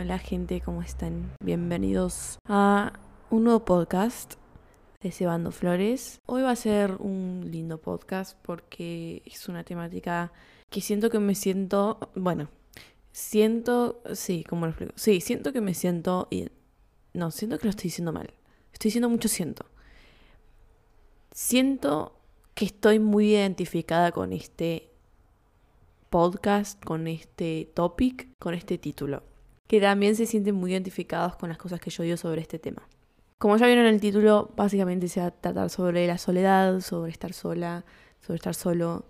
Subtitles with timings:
[0.00, 1.30] Hola gente, ¿cómo están?
[1.44, 2.94] Bienvenidos a
[3.28, 4.36] un nuevo podcast
[5.02, 6.20] de Cebando Flores.
[6.24, 10.32] Hoy va a ser un lindo podcast porque es una temática
[10.70, 12.48] que siento que me siento, bueno,
[13.12, 14.94] siento, sí, ¿cómo lo explico?
[14.96, 16.48] Sí, siento que me siento, y,
[17.12, 18.32] no, siento que lo estoy diciendo mal.
[18.72, 19.66] Estoy diciendo mucho siento.
[21.30, 22.18] Siento
[22.54, 24.88] que estoy muy identificada con este
[26.08, 29.29] podcast, con este topic, con este título
[29.70, 32.82] que también se sienten muy identificados con las cosas que yo digo sobre este tema.
[33.38, 37.12] Como ya vieron en el título, básicamente se va a tratar sobre la soledad, sobre
[37.12, 37.84] estar sola,
[38.20, 39.04] sobre estar solo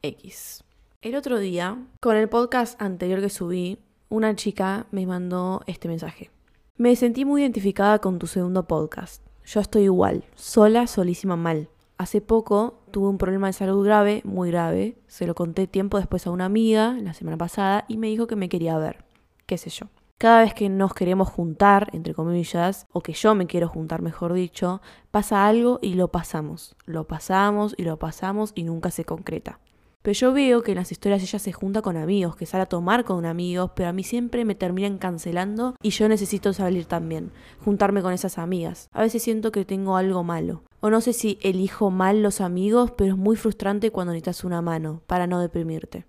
[0.00, 0.64] X.
[1.02, 3.76] El otro día, con el podcast anterior que subí,
[4.08, 6.30] una chica me mandó este mensaje.
[6.78, 9.22] Me sentí muy identificada con tu segundo podcast.
[9.44, 11.68] Yo estoy igual, sola, solísima, mal.
[11.98, 14.96] Hace poco tuve un problema de salud grave, muy grave.
[15.08, 18.34] Se lo conté tiempo después a una amiga, la semana pasada, y me dijo que
[18.34, 19.04] me quería ver
[19.46, 19.86] qué sé yo.
[20.18, 24.32] Cada vez que nos queremos juntar, entre comillas, o que yo me quiero juntar, mejor
[24.32, 26.76] dicho, pasa algo y lo pasamos.
[26.86, 29.58] Lo pasamos y lo pasamos y nunca se concreta.
[30.04, 32.68] Pero yo veo que en las historias ella se junta con amigos, que sale a
[32.68, 37.32] tomar con amigos, pero a mí siempre me terminan cancelando y yo necesito salir también,
[37.64, 38.90] juntarme con esas amigas.
[38.92, 40.62] A veces siento que tengo algo malo.
[40.80, 44.60] O no sé si elijo mal los amigos, pero es muy frustrante cuando necesitas una
[44.60, 46.04] mano, para no deprimirte.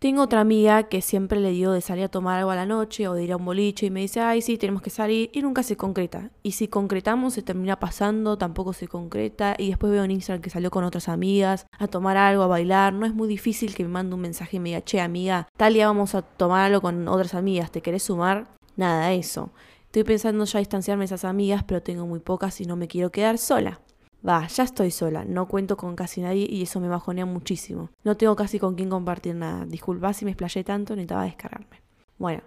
[0.00, 3.06] Tengo otra amiga que siempre le digo de salir a tomar algo a la noche
[3.06, 5.42] o de ir a un boliche y me dice, ay, sí, tenemos que salir y
[5.42, 6.30] nunca se concreta.
[6.42, 10.48] Y si concretamos se termina pasando, tampoco se concreta y después veo en Instagram que
[10.48, 12.94] salió con otras amigas a tomar algo, a bailar.
[12.94, 15.74] No es muy difícil que me mande un mensaje y me diga, che, amiga, tal
[15.74, 18.46] día vamos a tomar algo con otras amigas, ¿te querés sumar?
[18.76, 19.50] Nada, eso.
[19.84, 23.12] Estoy pensando ya distanciarme de esas amigas, pero tengo muy pocas y no me quiero
[23.12, 23.82] quedar sola.
[24.26, 27.90] Va, ya estoy sola, no cuento con casi nadie y eso me bajonea muchísimo.
[28.04, 29.64] No tengo casi con quién compartir nada.
[29.64, 31.80] Disculpa si me explayé tanto, necesitaba descargarme.
[32.18, 32.42] Bueno,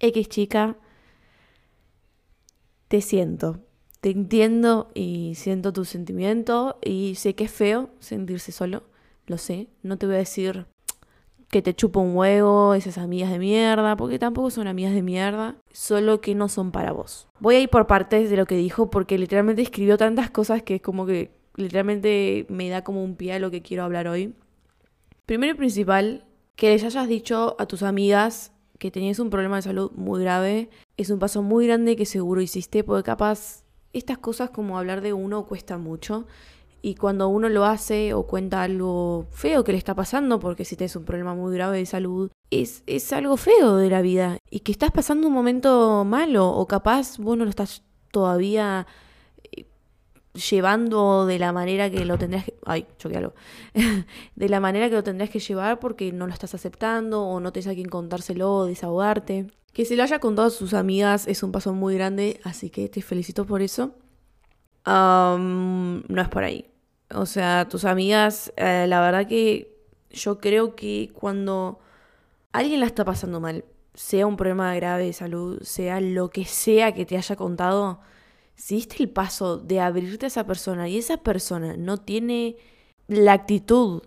[0.00, 0.76] X chica,
[2.88, 3.60] te siento,
[4.00, 8.82] te entiendo y siento tu sentimiento y sé que es feo sentirse solo,
[9.26, 9.68] lo sé.
[9.82, 10.66] No te voy a decir
[11.50, 15.56] que te chupo un huevo, esas amigas de mierda, porque tampoco son amigas de mierda,
[15.72, 17.26] solo que no son para vos.
[17.40, 20.76] Voy a ir por partes de lo que dijo porque literalmente escribió tantas cosas que
[20.76, 24.34] es como que literalmente me da como un pie a lo que quiero hablar hoy.
[25.26, 29.62] Primero y principal, que les hayas dicho a tus amigas que tenías un problema de
[29.62, 34.50] salud muy grave, es un paso muy grande que seguro hiciste, porque capaz estas cosas
[34.50, 36.26] como hablar de uno cuesta mucho
[36.80, 40.76] y cuando uno lo hace o cuenta algo feo que le está pasando, porque si
[40.76, 44.38] tienes un problema muy grave de salud, es, es algo feo de la vida.
[44.50, 48.86] Y que estás pasando un momento malo, o capaz vos no lo estás todavía
[49.52, 49.66] eh,
[50.34, 52.54] llevando de la manera que lo tendrías que...
[52.64, 53.34] Ay, choquealo.
[54.36, 57.52] de la manera que lo tendrías que llevar porque no lo estás aceptando o no
[57.52, 59.48] te a quien contárselo o desahogarte.
[59.72, 62.88] Que se lo haya contado a sus amigas es un paso muy grande, así que
[62.88, 63.94] te felicito por eso
[64.88, 66.70] no es por ahí.
[67.14, 69.76] O sea, tus amigas, eh, la verdad que
[70.10, 71.78] yo creo que cuando
[72.52, 76.92] alguien la está pasando mal, sea un problema grave de salud, sea lo que sea
[76.92, 78.00] que te haya contado,
[78.54, 82.56] si diste el paso de abrirte a esa persona y esa persona no tiene
[83.06, 84.02] la actitud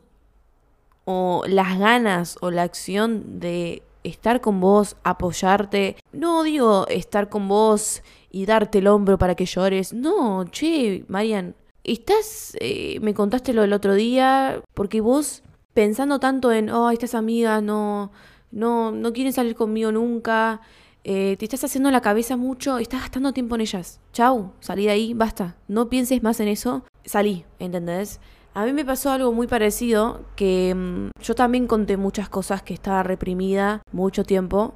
[1.06, 7.48] o las ganas o la acción de estar con vos, apoyarte, no digo estar con
[7.48, 9.94] vos y darte el hombro para que llores.
[9.94, 15.44] No, che, Marian, estás, eh, me contaste lo del otro día, porque vos
[15.74, 18.12] pensando tanto en, oh, estas amigas no,
[18.52, 20.62] no, no quieren salir conmigo nunca,
[21.04, 24.00] eh, te estás haciendo la cabeza mucho, estás gastando tiempo en ellas.
[24.14, 25.56] Chau, salí de ahí, basta.
[25.68, 28.20] No pienses más en eso, salí, ¿entendés?
[28.54, 32.74] A mí me pasó algo muy parecido, que mm, yo también conté muchas cosas que
[32.74, 34.74] estaba reprimida mucho tiempo,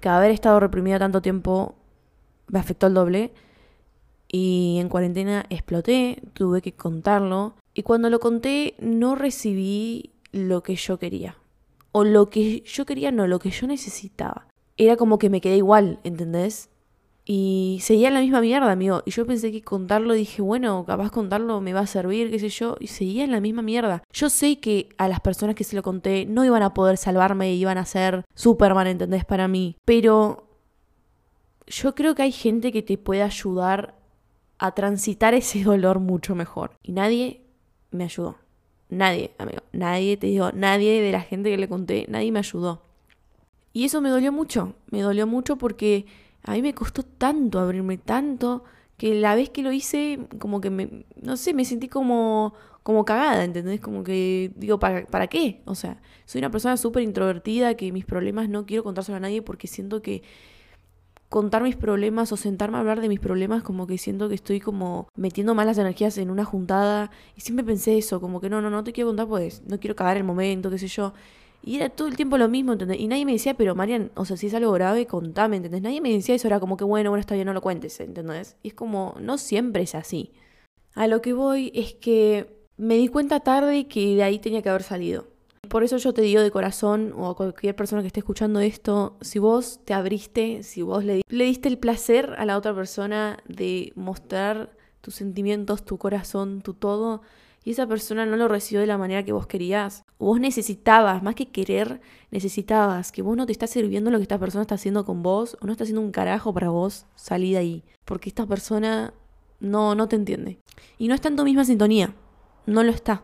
[0.00, 1.74] que haber estado reprimida tanto tiempo
[2.50, 3.32] me afectó el doble.
[4.28, 7.54] Y en cuarentena exploté, tuve que contarlo.
[7.74, 11.36] Y cuando lo conté no recibí lo que yo quería.
[11.92, 14.46] O lo que yo quería, no, lo que yo necesitaba.
[14.76, 16.70] Era como que me quedé igual, ¿entendés?
[17.24, 19.02] Y seguía la misma mierda, amigo.
[19.04, 22.48] Y yo pensé que contarlo, dije, bueno, capaz contarlo me va a servir, qué sé
[22.48, 22.76] yo.
[22.80, 24.02] Y seguía en la misma mierda.
[24.12, 27.52] Yo sé que a las personas que se lo conté no iban a poder salvarme
[27.52, 29.24] y iban a ser Superman, ¿entendés?
[29.24, 29.76] Para mí.
[29.84, 30.49] Pero
[31.70, 33.94] yo creo que hay gente que te puede ayudar
[34.58, 36.72] a transitar ese dolor mucho mejor.
[36.82, 37.42] Y nadie
[37.90, 38.36] me ayudó.
[38.88, 39.62] Nadie, amigo.
[39.72, 42.82] Nadie, te digo, nadie de la gente que le conté, nadie me ayudó.
[43.72, 44.74] Y eso me dolió mucho.
[44.90, 46.06] Me dolió mucho porque
[46.42, 48.64] a mí me costó tanto abrirme tanto
[48.96, 52.52] que la vez que lo hice, como que me, no sé, me sentí como,
[52.82, 53.80] como cagada, ¿entendés?
[53.80, 55.62] Como que digo, ¿para, ¿para qué?
[55.66, 59.40] O sea, soy una persona súper introvertida que mis problemas no quiero contárselo a nadie
[59.40, 60.22] porque siento que
[61.30, 64.60] contar mis problemas o sentarme a hablar de mis problemas, como que siento que estoy
[64.60, 67.12] como metiendo malas energías en una juntada.
[67.36, 69.94] Y siempre pensé eso, como que no, no, no te quiero contar, pues no quiero
[69.96, 71.14] cagar el momento, qué sé yo.
[71.62, 72.98] Y era todo el tiempo lo mismo, ¿entendés?
[72.98, 75.82] Y nadie me decía, pero Marian, o sea, si es algo grave, contame, ¿entendés?
[75.82, 78.56] Nadie me decía eso, era como que bueno, bueno, está bien, no lo cuentes, ¿entendés?
[78.62, 80.32] Y es como, no siempre es así.
[80.94, 84.68] A lo que voy es que me di cuenta tarde que de ahí tenía que
[84.68, 85.28] haber salido.
[85.68, 89.16] Por eso yo te digo de corazón, o a cualquier persona que esté escuchando esto,
[89.20, 93.92] si vos te abriste, si vos le, diste el placer a la otra persona de
[93.94, 97.22] mostrar tus sentimientos, tu corazón, tu todo,
[97.62, 101.36] y esa persona no lo recibió de la manera que vos querías, vos necesitabas, más
[101.36, 105.04] que querer, necesitabas que vos no te estás sirviendo lo que esta persona está haciendo
[105.04, 107.84] con vos, o no está haciendo un carajo para vos, salí de ahí.
[108.06, 109.14] Porque esta persona
[109.60, 110.58] no, no te entiende.
[110.98, 112.14] Y no está en tu misma sintonía.
[112.66, 113.22] No lo está.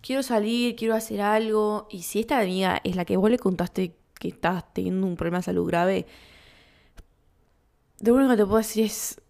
[0.00, 1.86] Quiero salir, quiero hacer algo.
[1.90, 5.38] Y si esta amiga es la que vos le contaste que estás teniendo un problema
[5.38, 6.06] de salud grave,
[8.00, 9.20] lo único que te puedo decir es,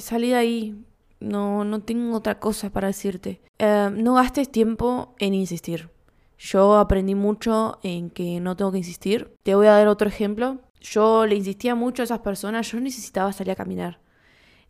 [0.00, 0.84] salí de ahí.
[1.18, 3.40] No, no tengo otra cosa para decirte.
[3.58, 5.90] Eh, no gastes tiempo en insistir.
[6.38, 9.32] Yo aprendí mucho en que no tengo que insistir.
[9.42, 10.58] Te voy a dar otro ejemplo.
[10.80, 12.70] Yo le insistía mucho a esas personas.
[12.70, 14.00] Yo necesitaba salir a caminar.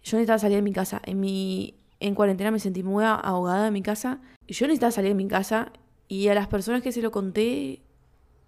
[0.05, 1.03] Yo necesitaba salir de mi casa.
[1.05, 4.21] En mi en cuarentena me sentí muy ahogada en mi casa.
[4.49, 5.73] Yo necesitaba salir de mi casa
[6.09, 7.83] y a las personas que se lo conté,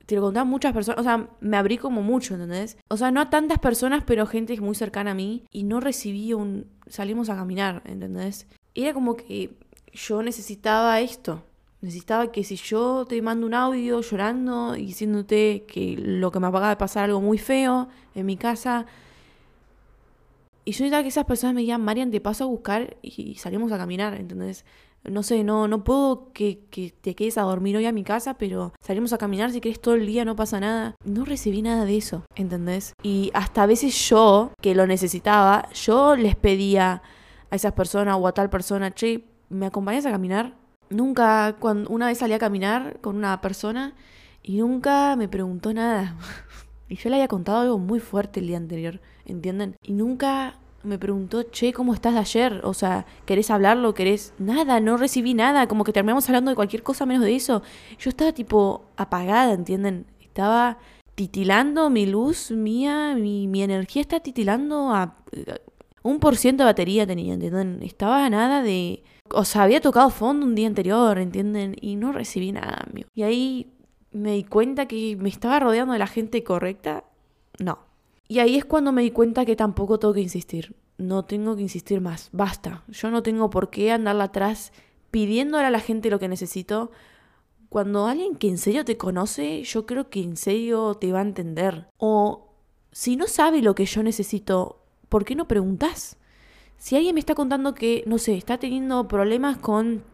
[0.06, 2.76] te lo contaban muchas personas, o sea, me abrí como mucho, ¿entendés?
[2.88, 6.32] O sea, no a tantas personas, pero gente muy cercana a mí y no recibí
[6.32, 6.66] un...
[6.86, 8.46] salimos a caminar, ¿entendés?
[8.74, 9.50] era como que
[9.92, 11.42] yo necesitaba esto.
[11.80, 16.48] Necesitaba que si yo te mando un audio llorando y diciéndote que lo que me
[16.48, 18.86] acaba de pasar algo muy feo en mi casa,
[20.64, 23.72] y yo necesitaba que esas personas me digan, Marian, te paso a buscar y salimos
[23.72, 24.64] a caminar, ¿entendés?
[25.04, 28.34] No sé, no, no puedo que, que, te quedes a dormir hoy a mi casa,
[28.34, 30.94] pero salimos a caminar si querés todo el día, no pasa nada.
[31.04, 32.92] No recibí nada de eso, ¿entendés?
[33.02, 37.02] Y hasta a veces yo, que lo necesitaba, yo les pedía
[37.50, 40.54] a esas personas o a tal persona, che, ¿me acompañas a caminar?
[40.90, 43.94] Nunca, cuando una vez salí a caminar con una persona
[44.42, 46.16] y nunca me preguntó nada.
[46.90, 49.76] Y yo le había contado algo muy fuerte el día anterior, ¿entienden?
[49.82, 50.54] Y nunca
[50.88, 52.60] me preguntó, che, ¿cómo estás de ayer?
[52.64, 53.94] O sea, ¿querés hablarlo?
[53.94, 54.32] ¿Querés?
[54.38, 57.62] Nada, no recibí nada, como que terminamos hablando de cualquier cosa menos de eso.
[57.98, 60.06] Yo estaba tipo apagada, ¿entienden?
[60.20, 60.78] Estaba
[61.14, 65.16] titilando mi luz mía, mi, mi energía está titilando a...
[66.02, 67.80] Un por ciento de batería tenía, ¿entienden?
[67.82, 69.02] Estaba nada de...
[69.30, 71.76] O sea, había tocado fondo un día anterior, ¿entienden?
[71.80, 73.08] Y no recibí nada, amigo.
[73.14, 73.72] Y ahí
[74.12, 77.04] me di cuenta que me estaba rodeando de la gente correcta,
[77.58, 77.87] no.
[78.28, 80.76] Y ahí es cuando me di cuenta que tampoco tengo que insistir.
[80.98, 82.28] No tengo que insistir más.
[82.32, 82.84] Basta.
[82.88, 84.72] Yo no tengo por qué andarla atrás
[85.10, 86.90] pidiéndole a la gente lo que necesito.
[87.70, 91.22] Cuando alguien que en serio te conoce, yo creo que en serio te va a
[91.22, 91.88] entender.
[91.96, 92.52] O
[92.92, 96.18] si no sabe lo que yo necesito, ¿por qué no preguntas?
[96.76, 100.04] Si alguien me está contando que, no sé, está teniendo problemas con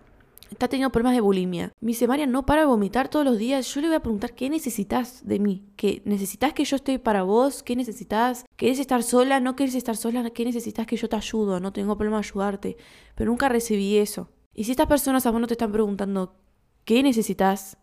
[0.51, 1.73] está teniendo problemas de bulimia.
[1.81, 3.73] Me dice, no para de vomitar todos los días.
[3.75, 5.65] Yo le voy a preguntar, ¿qué necesitas de mí?
[5.77, 7.63] ¿Qué necesitas que yo esté para vos?
[7.63, 8.45] ¿Qué necesitas?
[8.57, 9.41] ¿Querés estar sola?
[9.41, 10.29] ¿No querés estar sola?
[10.31, 11.61] ¿Qué necesitas que yo te ayudo?
[11.61, 12.77] No tengo problema de ayudarte.
[13.15, 14.31] Pero nunca recibí eso.
[14.55, 16.37] Y si estas personas a vos no te están preguntando,
[16.85, 17.77] ¿qué necesitas?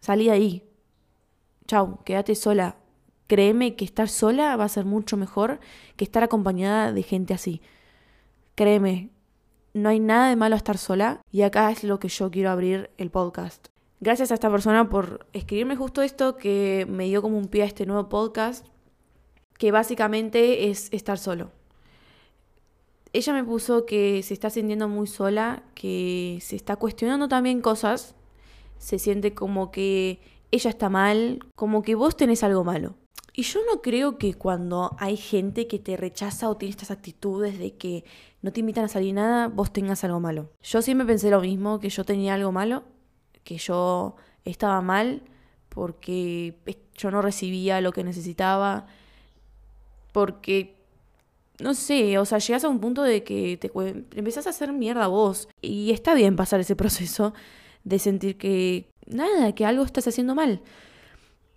[0.00, 0.64] Salí ahí.
[1.66, 2.76] Chau, quédate sola.
[3.28, 5.60] Créeme que estar sola va a ser mucho mejor
[5.96, 7.62] que estar acompañada de gente así.
[8.54, 9.10] Créeme,
[9.74, 12.90] no hay nada de malo estar sola y acá es lo que yo quiero abrir
[12.98, 13.68] el podcast.
[14.00, 17.66] Gracias a esta persona por escribirme justo esto que me dio como un pie a
[17.66, 18.66] este nuevo podcast,
[19.58, 21.52] que básicamente es estar solo.
[23.12, 28.14] Ella me puso que se está sintiendo muy sola, que se está cuestionando también cosas,
[28.78, 32.94] se siente como que ella está mal, como que vos tenés algo malo.
[33.34, 37.58] Y yo no creo que cuando hay gente que te rechaza o tiene estas actitudes
[37.58, 38.04] de que
[38.42, 40.50] no te invitan a salir nada, vos tengas algo malo.
[40.62, 42.84] Yo siempre pensé lo mismo, que yo tenía algo malo,
[43.44, 45.22] que yo estaba mal
[45.70, 46.54] porque
[46.96, 48.86] yo no recibía lo que necesitaba,
[50.12, 50.76] porque,
[51.58, 53.70] no sé, o sea, llegas a un punto de que te
[54.18, 55.48] empezás a hacer mierda vos.
[55.62, 57.32] Y está bien pasar ese proceso
[57.84, 60.60] de sentir que, nada, que algo estás haciendo mal.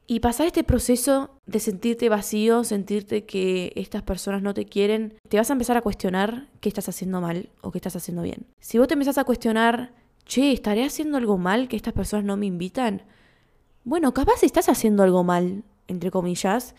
[0.08, 5.38] Y pasar este proceso de sentirte vacío, sentirte que estas personas no te quieren, te
[5.38, 8.46] vas a empezar a cuestionar qué estás haciendo mal o qué estás haciendo bien.
[8.60, 9.94] Si vos te empezás a cuestionar,
[10.26, 13.02] che, ¿estaré haciendo algo mal que estas personas no me invitan?
[13.84, 16.76] Bueno, capaz estás haciendo algo mal, entre comillas.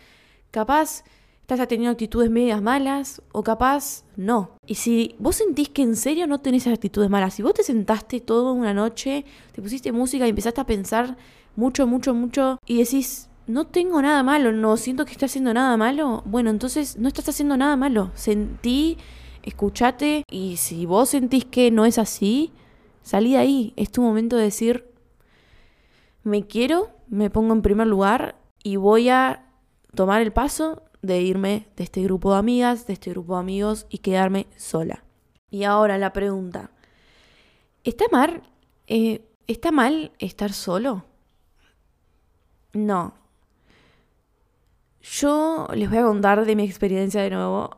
[0.52, 1.02] Capaz
[1.40, 4.52] estás teniendo actitudes medias malas o capaz no.
[4.66, 8.20] Y si vos sentís que en serio no tenés actitudes malas, si vos te sentaste
[8.20, 11.16] toda una noche, te pusiste música y empezaste a pensar
[11.56, 15.76] mucho, mucho, mucho y decís, no tengo nada malo, no siento que esté haciendo nada
[15.76, 16.22] malo.
[16.26, 18.10] Bueno, entonces no estás haciendo nada malo.
[18.14, 18.98] Sentí,
[19.42, 22.52] escúchate y si vos sentís que no es así,
[23.02, 23.72] salí de ahí.
[23.76, 24.86] Es tu momento de decir,
[26.22, 29.46] me quiero, me pongo en primer lugar y voy a
[29.94, 33.86] tomar el paso de irme de este grupo de amigas, de este grupo de amigos
[33.88, 35.04] y quedarme sola.
[35.50, 36.70] Y ahora la pregunta,
[37.84, 38.42] ¿está mal,
[38.88, 41.04] eh, ¿está mal estar solo?
[42.76, 43.14] No.
[45.00, 47.70] Yo les voy a contar de mi experiencia de nuevo.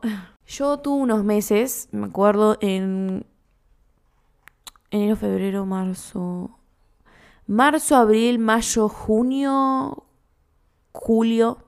[0.45, 3.25] Yo tuve unos meses, me acuerdo, en
[4.91, 6.57] enero, febrero, marzo.
[7.47, 10.03] Marzo, abril, mayo, junio,
[10.91, 11.59] julio,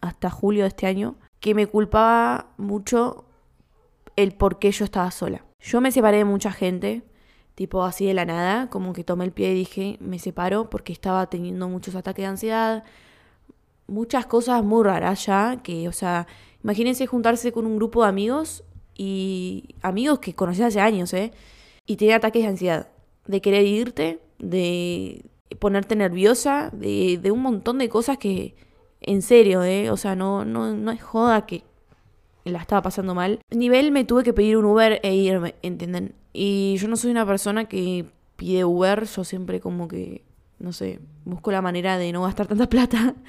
[0.00, 3.24] hasta julio de este año, que me culpaba mucho
[4.16, 5.44] el por qué yo estaba sola.
[5.60, 7.04] Yo me separé de mucha gente,
[7.60, 10.94] tipo así de la nada, como que tomé el pie y dije, me separo porque
[10.94, 12.84] estaba teniendo muchos ataques de ansiedad,
[13.86, 16.26] muchas cosas muy raras ya, que, o sea,
[16.64, 18.64] imagínense juntarse con un grupo de amigos
[18.96, 21.32] y amigos que conocí hace años, ¿eh?
[21.84, 22.88] Y tener ataques de ansiedad,
[23.26, 25.26] de querer irte, de
[25.58, 28.54] ponerte nerviosa, de, de un montón de cosas que,
[29.02, 29.90] en serio, ¿eh?
[29.90, 31.62] O sea, no, no, no es joda que
[32.44, 33.40] la estaba pasando mal.
[33.50, 36.14] Nivel me tuve que pedir un Uber e irme, ¿entienden?
[36.32, 38.06] Y yo no soy una persona que
[38.36, 40.24] pide Uber, yo siempre como que,
[40.58, 43.14] no sé, busco la manera de no gastar tanta plata.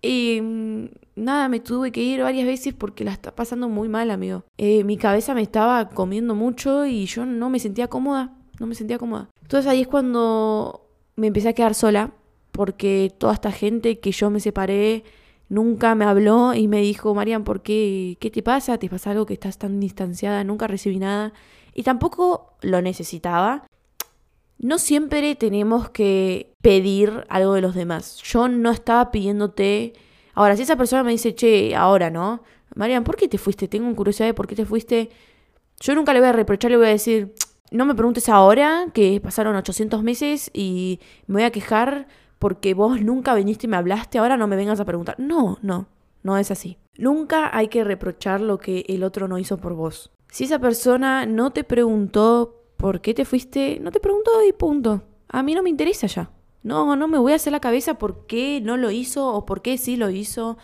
[0.00, 0.84] Y mm,
[1.16, 4.44] nada, me tuve que ir varias veces porque la está pasando muy mal, amigo.
[4.56, 8.76] Eh, mi cabeza me estaba comiendo mucho y yo no me sentía cómoda, no me
[8.76, 9.28] sentía cómoda.
[9.42, 12.12] Entonces ahí es cuando me empecé a quedar sola
[12.52, 15.04] porque toda esta gente que yo me separé
[15.48, 18.16] nunca me habló y me dijo, Marian, ¿por qué?
[18.20, 18.78] ¿Qué te pasa?
[18.78, 20.44] ¿Te pasa algo que estás tan distanciada?
[20.44, 21.32] Nunca recibí nada.
[21.74, 23.66] Y tampoco lo necesitaba.
[24.58, 28.16] No siempre tenemos que pedir algo de los demás.
[28.22, 29.92] Yo no estaba pidiéndote...
[30.34, 32.42] Ahora, si esa persona me dice, che, ahora, ¿no?
[32.74, 33.66] Marian, ¿por qué te fuiste?
[33.66, 35.10] Tengo curiosidad de por qué te fuiste.
[35.80, 37.34] Yo nunca le voy a reprochar, le voy a decir,
[37.70, 42.08] no me preguntes ahora, que pasaron 800 meses y me voy a quejar
[42.38, 45.16] porque vos nunca viniste y me hablaste, ahora no me vengas a preguntar.
[45.18, 45.86] No, no,
[46.22, 46.78] no es así.
[46.96, 50.10] Nunca hay que reprochar lo que el otro no hizo por vos.
[50.30, 55.02] Si esa persona no te preguntó por qué te fuiste, no te preguntó y punto.
[55.28, 56.30] A mí no me interesa ya.
[56.62, 59.62] No, no me voy a hacer la cabeza por qué no lo hizo o por
[59.62, 60.58] qué sí lo hizo.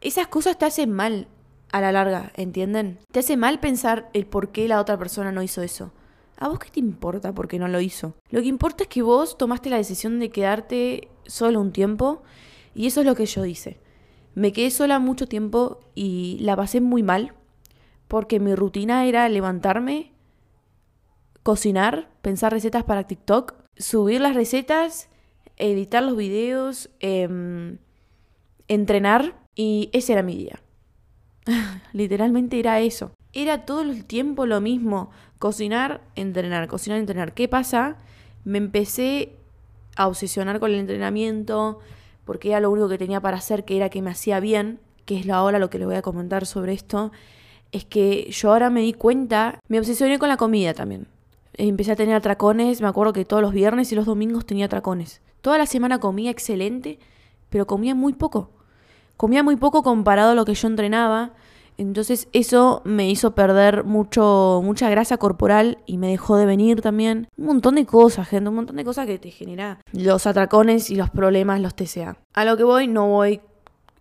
[0.00, 1.28] Esas cosas te hacen mal
[1.72, 2.98] a la larga, ¿entienden?
[3.10, 5.92] Te hace mal pensar el por qué la otra persona no hizo eso.
[6.36, 8.14] ¿A vos qué te importa porque no lo hizo?
[8.30, 12.22] Lo que importa es que vos tomaste la decisión de quedarte solo un tiempo
[12.74, 13.80] y eso es lo que yo hice.
[14.34, 17.34] Me quedé sola mucho tiempo y la pasé muy mal
[18.08, 20.12] porque mi rutina era levantarme,
[21.42, 25.08] cocinar, pensar recetas para TikTok, subir las recetas,
[25.56, 27.78] editar los videos, em,
[28.68, 30.60] entrenar y ese era mi día.
[31.92, 33.12] Literalmente era eso.
[33.32, 35.10] Era todo el tiempo lo mismo.
[35.38, 37.34] Cocinar, entrenar, cocinar, entrenar.
[37.34, 37.96] ¿Qué pasa?
[38.44, 39.36] Me empecé
[39.96, 41.80] a obsesionar con el entrenamiento
[42.24, 45.18] porque era lo único que tenía para hacer, que era que me hacía bien, que
[45.18, 47.12] es ahora lo que les voy a comentar sobre esto,
[47.74, 51.08] es que yo ahora me di cuenta, me obsesioné con la comida también.
[51.54, 55.20] Empecé a tener atracones, me acuerdo que todos los viernes y los domingos tenía atracones.
[55.40, 57.00] Toda la semana comía excelente,
[57.50, 58.50] pero comía muy poco.
[59.16, 61.32] Comía muy poco comparado a lo que yo entrenaba.
[61.76, 67.26] Entonces eso me hizo perder mucho, mucha grasa corporal y me dejó de venir también.
[67.36, 70.94] Un montón de cosas, gente, un montón de cosas que te genera los atracones y
[70.94, 72.18] los problemas, los TCA.
[72.34, 73.40] A lo que voy, no voy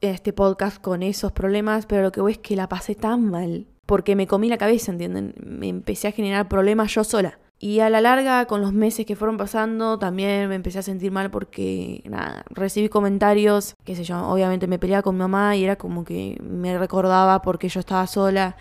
[0.03, 3.67] este podcast con esos problemas, pero lo que voy es que la pasé tan mal.
[3.85, 5.33] Porque me comí la cabeza, ¿entienden?
[5.43, 7.39] Me empecé a generar problemas yo sola.
[7.59, 11.11] Y a la larga, con los meses que fueron pasando, también me empecé a sentir
[11.11, 15.63] mal porque, nada, recibí comentarios, qué sé yo, obviamente me peleaba con mi mamá y
[15.63, 18.57] era como que me recordaba porque yo estaba sola.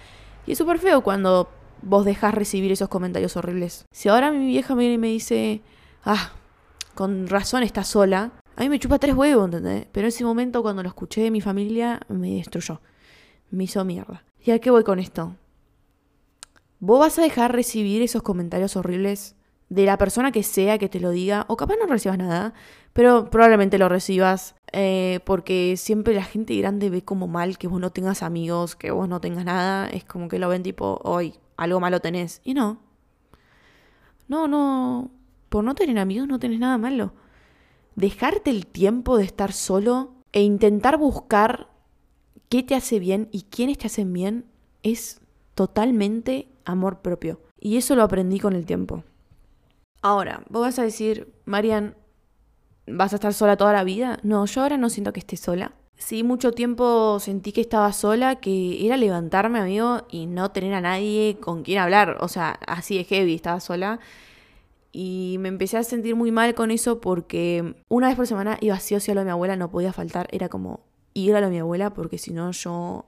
[0.47, 1.49] Y es súper feo cuando
[1.83, 3.85] vos dejás recibir esos comentarios horribles.
[3.91, 5.63] Si ahora mi vieja viene y me dice,
[6.05, 6.31] ah,
[6.95, 8.31] con razón estás sola,
[8.62, 9.87] a mí me chupa tres huevos, ¿entendés?
[9.92, 12.81] Pero ese momento cuando lo escuché de mi familia, me destruyó.
[13.50, 14.25] Me hizo mierda.
[14.45, 15.37] ¿Y a qué voy con esto?
[16.83, 19.37] vos vas a dejar recibir esos comentarios horribles
[19.69, 22.54] de la persona que sea que te lo diga, o capaz no recibas nada,
[22.92, 27.81] pero probablemente lo recibas eh, porque siempre la gente grande ve como mal que vos
[27.81, 31.37] no tengas amigos, que vos no tengas nada, es como que lo ven tipo, hoy
[31.57, 32.81] algo malo tenés, y no.
[34.26, 35.12] No, no,
[35.49, 37.14] por no tener amigos no tenés nada malo.
[37.97, 41.69] Dejarte el tiempo de estar solo e intentar buscar
[42.49, 44.47] qué te hace bien y quiénes te hacen bien
[44.83, 45.21] es
[45.55, 47.41] totalmente amor propio.
[47.61, 49.05] Y eso lo aprendí con el tiempo.
[50.01, 51.95] Ahora, vos vas a decir, Marian,
[52.87, 54.19] ¿Vas a estar sola toda la vida?
[54.23, 55.73] No, yo ahora no siento que esté sola.
[55.97, 60.81] Sí, mucho tiempo sentí que estaba sola, que era levantarme, amigo, y no tener a
[60.81, 62.19] nadie con quien hablar.
[62.21, 64.01] O sea, así de heavy, estaba sola.
[64.93, 68.75] Y me empecé a sentir muy mal con eso porque una vez por semana iba
[68.75, 70.29] así o sí a lo de mi abuela, no podía faltar.
[70.31, 70.81] Era como
[71.15, 73.07] ir a lo mi abuela porque si no yo...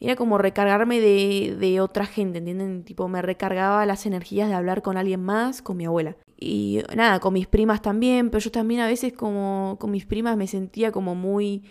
[0.00, 2.82] Era como recargarme de, de otra gente, ¿entienden?
[2.82, 6.16] Tipo, me recargaba las energías de hablar con alguien más, con mi abuela.
[6.36, 10.36] Y nada, con mis primas también, pero yo también a veces como con mis primas
[10.36, 11.62] me sentía como muy...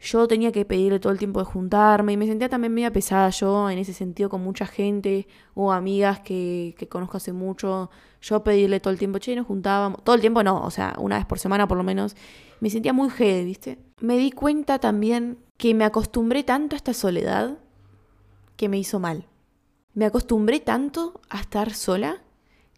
[0.00, 3.28] Yo tenía que pedirle todo el tiempo de juntarme y me sentía también media pesada
[3.28, 7.90] yo en ese sentido con mucha gente o amigas que, que conozco hace mucho.
[8.22, 10.02] Yo pedirle todo el tiempo, che, nos juntábamos.
[10.02, 12.16] Todo el tiempo no, o sea, una vez por semana por lo menos.
[12.60, 13.78] Me sentía muy heavy, ¿viste?
[14.00, 17.58] Me di cuenta también que me acostumbré tanto a esta soledad
[18.56, 19.26] que me hizo mal.
[19.92, 22.22] Me acostumbré tanto a estar sola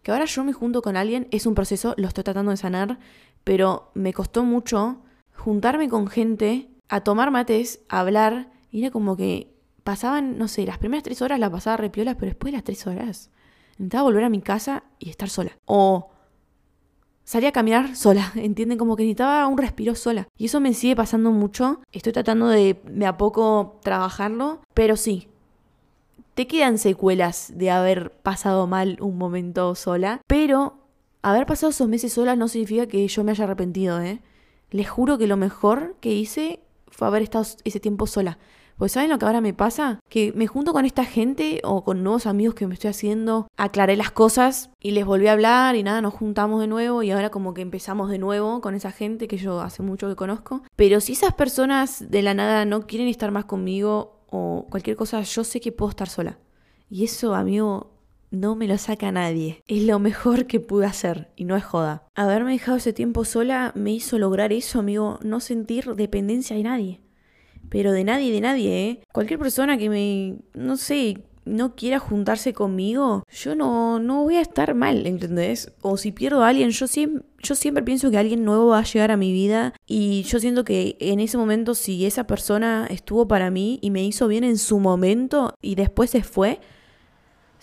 [0.01, 2.99] que ahora yo me junto con alguien, es un proceso, lo estoy tratando de sanar,
[3.45, 5.01] pero me costó mucho
[5.33, 10.65] juntarme con gente, a tomar mates, a hablar, y era como que pasaban, no sé,
[10.65, 13.29] las primeras tres horas la pasaba repiola, pero después de las tres horas
[13.77, 15.57] necesitaba volver a mi casa y estar sola.
[15.65, 16.11] O
[17.23, 18.77] salir a caminar sola, ¿entienden?
[18.77, 20.27] Como que necesitaba un respiro sola.
[20.37, 21.81] Y eso me sigue pasando mucho.
[21.91, 25.27] Estoy tratando de, de a poco trabajarlo, pero sí,
[26.33, 30.77] te quedan secuelas de haber pasado mal un momento sola, pero
[31.21, 34.21] haber pasado esos meses sola no significa que yo me haya arrepentido, ¿eh?
[34.71, 36.59] Les juro que lo mejor que hice
[36.95, 38.37] fue haber estado ese tiempo sola.
[38.77, 39.99] Pues ¿saben lo que ahora me pasa?
[40.09, 43.95] Que me junto con esta gente o con nuevos amigos que me estoy haciendo, aclaré
[43.95, 47.29] las cosas y les volví a hablar y nada, nos juntamos de nuevo y ahora
[47.29, 50.63] como que empezamos de nuevo con esa gente que yo hace mucho que conozco.
[50.75, 55.21] Pero si esas personas de la nada no quieren estar más conmigo o cualquier cosa,
[55.21, 56.39] yo sé que puedo estar sola.
[56.89, 57.92] Y eso, amigo,
[58.33, 59.63] no me lo saca nadie.
[59.67, 62.03] Es lo mejor que pude hacer y no es joda.
[62.15, 67.01] Haberme dejado ese tiempo sola me hizo lograr eso, amigo, no sentir dependencia de nadie.
[67.69, 68.99] Pero de nadie, de nadie, ¿eh?
[69.13, 74.41] Cualquier persona que me, no sé, no quiera juntarse conmigo, yo no, no voy a
[74.41, 75.71] estar mal, ¿entendés?
[75.81, 78.83] O si pierdo a alguien, yo siempre, yo siempre pienso que alguien nuevo va a
[78.83, 83.27] llegar a mi vida y yo siento que en ese momento si esa persona estuvo
[83.27, 86.59] para mí y me hizo bien en su momento y después se fue,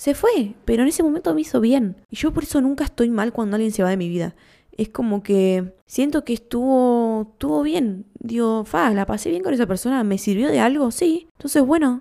[0.01, 1.95] se fue, pero en ese momento me hizo bien.
[2.09, 4.35] Y yo por eso nunca estoy mal cuando alguien se va de mi vida.
[4.79, 8.07] Es como que siento que estuvo, estuvo bien.
[8.19, 10.91] Digo, fa, la pasé bien con esa persona, ¿me sirvió de algo?
[10.91, 11.29] Sí.
[11.33, 12.01] Entonces, bueno,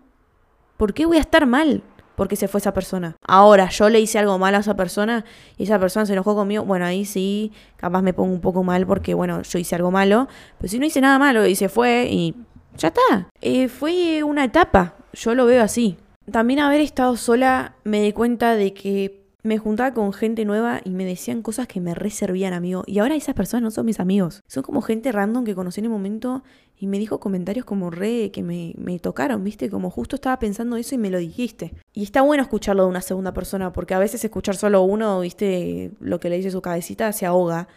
[0.77, 1.83] ¿por qué voy a estar mal?
[2.15, 3.17] Porque se fue esa persona.
[3.27, 5.25] Ahora, yo le hice algo mal a esa persona
[5.57, 6.63] y esa persona se enojó conmigo.
[6.63, 10.29] Bueno, ahí sí, capaz me pongo un poco mal porque, bueno, yo hice algo malo.
[10.57, 12.33] Pero si no hice nada malo y se fue y
[12.77, 13.27] ya está.
[13.41, 14.93] Eh, fue una etapa.
[15.11, 15.97] Yo lo veo así.
[16.31, 20.89] También haber estado sola me di cuenta de que me juntaba con gente nueva y
[20.89, 22.83] me decían cosas que me reservían, amigo.
[22.85, 24.41] Y ahora esas personas no son mis amigos.
[24.47, 26.43] Son como gente random que conocí en el momento
[26.77, 29.69] y me dijo comentarios como re que me, me tocaron, ¿viste?
[29.69, 31.73] Como justo estaba pensando eso y me lo dijiste.
[31.93, 35.91] Y está bueno escucharlo de una segunda persona porque a veces escuchar solo uno, ¿viste?
[36.01, 37.69] Lo que le dice su cabecita se ahoga.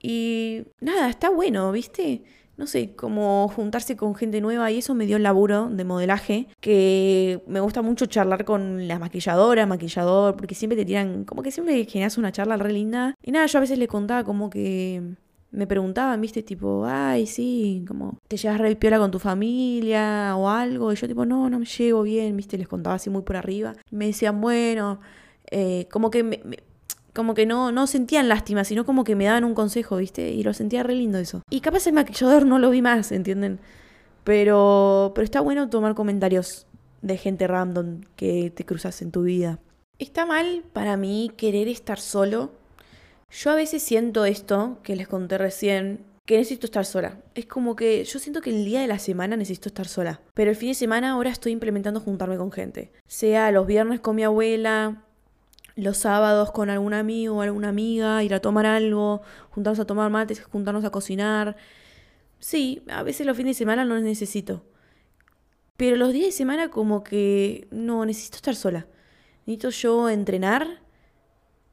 [0.00, 2.22] Y nada, está bueno, ¿viste?
[2.56, 6.48] No sé, como juntarse con gente nueva y eso me dio el laburo de modelaje,
[6.60, 11.50] que me gusta mucho charlar con las maquilladoras, maquillador, porque siempre te tiran, como que
[11.50, 13.14] siempre generas una charla re linda.
[13.22, 15.02] Y nada, yo a veces le contaba como que
[15.50, 20.48] me preguntaban, viste, tipo, ay, sí, como, ¿te llevas re piola con tu familia o
[20.48, 20.92] algo?
[20.92, 23.74] Y yo tipo, no, no me llevo bien, viste, les contaba así muy por arriba.
[23.90, 25.00] me decían, bueno,
[25.50, 26.40] eh, como que me
[27.12, 30.30] como que no, no sentían lástima, sino como que me daban un consejo, ¿viste?
[30.30, 31.42] Y lo sentía re lindo eso.
[31.50, 33.60] Y capaz el maquillador no lo vi más, ¿entienden?
[34.24, 36.66] Pero, pero está bueno tomar comentarios
[37.02, 39.58] de gente random que te cruzas en tu vida.
[39.98, 42.52] Está mal para mí querer estar solo.
[43.30, 47.18] Yo a veces siento esto, que les conté recién, que necesito estar sola.
[47.34, 50.20] Es como que yo siento que el día de la semana necesito estar sola.
[50.34, 52.92] Pero el fin de semana ahora estoy implementando juntarme con gente.
[53.06, 55.02] Sea los viernes con mi abuela,
[55.76, 60.10] los sábados con algún amigo o alguna amiga, ir a tomar algo, juntarnos a tomar
[60.10, 61.56] mates, juntarnos a cocinar.
[62.38, 64.64] Sí, a veces los fines de semana no necesito.
[65.76, 68.86] Pero los días de semana como que no, necesito estar sola.
[69.46, 70.82] Necesito yo entrenar,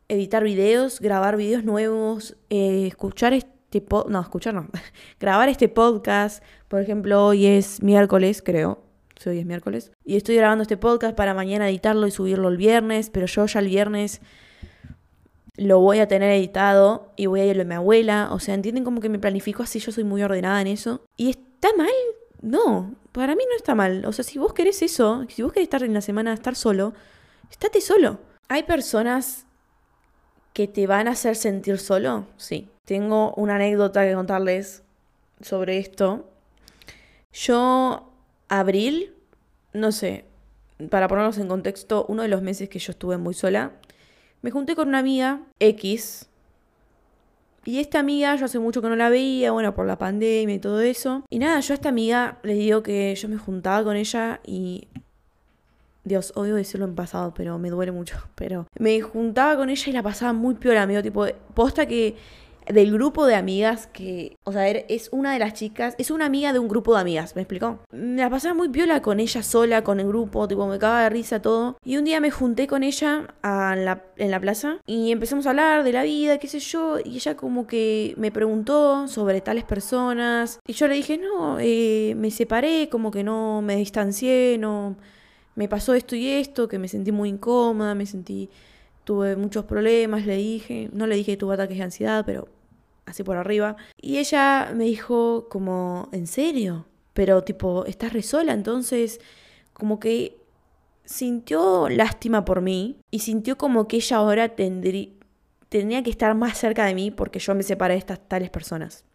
[0.07, 4.67] editar videos, grabar videos nuevos, eh, escuchar este podcast, no, escuchar no,
[5.19, 6.43] grabar este podcast.
[6.67, 8.83] Por ejemplo, hoy es miércoles, creo,
[9.27, 13.09] hoy es miércoles, y estoy grabando este podcast para mañana editarlo y subirlo el viernes,
[13.09, 14.21] pero yo ya el viernes
[15.59, 18.85] lo voy a tener editado y voy a ir a mi abuela, o sea, ¿entienden
[18.85, 19.79] como que me planifico así?
[19.79, 21.01] Yo soy muy ordenada en eso.
[21.17, 21.89] ¿Y está mal?
[22.41, 24.05] No, para mí no está mal.
[24.05, 26.93] O sea, si vos querés eso, si vos querés estar en la semana, estar solo,
[27.51, 28.19] estate solo.
[28.47, 29.45] Hay personas
[30.53, 32.69] que te van a hacer sentir solo, sí.
[32.85, 34.83] Tengo una anécdota que contarles
[35.41, 36.29] sobre esto.
[37.33, 38.08] Yo,
[38.49, 39.13] abril,
[39.73, 40.25] no sé,
[40.89, 43.71] para ponernos en contexto, uno de los meses que yo estuve muy sola,
[44.41, 46.27] me junté con una amiga X.
[47.65, 50.59] Y esta amiga, yo hace mucho que no la veía, bueno, por la pandemia y
[50.59, 51.23] todo eso.
[51.29, 54.87] Y nada, yo a esta amiga le digo que yo me juntaba con ella y
[56.05, 58.17] Dios, odio decirlo en pasado, pero me duele mucho.
[58.35, 61.01] Pero me juntaba con ella y la pasaba muy piola, amigo.
[61.03, 62.15] Tipo, posta que
[62.69, 66.53] del grupo de amigas que, o sea, es una de las chicas, es una amiga
[66.53, 67.79] de un grupo de amigas, ¿me explicó?
[67.91, 71.09] Me la pasaba muy piola con ella sola, con el grupo, tipo, me cagaba de
[71.09, 71.77] risa todo.
[71.83, 75.83] Y un día me junté con ella la, en la plaza y empezamos a hablar
[75.83, 80.59] de la vida, qué sé yo, y ella como que me preguntó sobre tales personas.
[80.67, 84.95] Y yo le dije, no, eh, me separé, como que no me distancié, no
[85.55, 88.49] me pasó esto y esto, que me sentí muy incómoda, me sentí,
[89.03, 92.47] tuve muchos problemas, le dije, no le dije tuve ataques de ansiedad, pero
[93.09, 93.75] así por arriba.
[94.01, 96.85] Y ella me dijo como, ¿en serio?
[97.13, 99.19] Pero tipo, estás re sola, entonces
[99.73, 100.37] como que
[101.05, 105.09] sintió lástima por mí y sintió como que ella ahora tendría
[105.69, 109.05] tenía que estar más cerca de mí porque yo me separé de estas tales personas.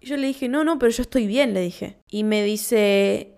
[0.00, 1.98] Y yo le dije, no, no, pero yo estoy bien, le dije.
[2.08, 3.34] Y me dice,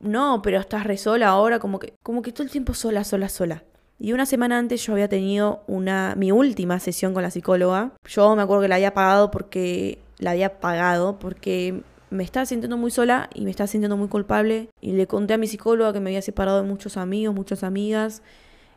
[0.00, 3.28] no, pero estás re sola ahora, como que, como que todo el tiempo sola, sola,
[3.28, 3.62] sola.
[3.98, 7.92] Y una semana antes yo había tenido una, mi última sesión con la psicóloga.
[8.06, 12.76] Yo me acuerdo que la había pagado porque, la había pagado porque me estaba sintiendo
[12.76, 14.68] muy sola y me estaba sintiendo muy culpable.
[14.80, 18.22] Y le conté a mi psicóloga que me había separado de muchos amigos, muchas amigas.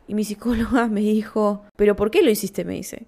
[0.08, 2.64] Y mi psicóloga me dijo, ¿pero por qué lo hiciste?
[2.64, 3.06] Me dice.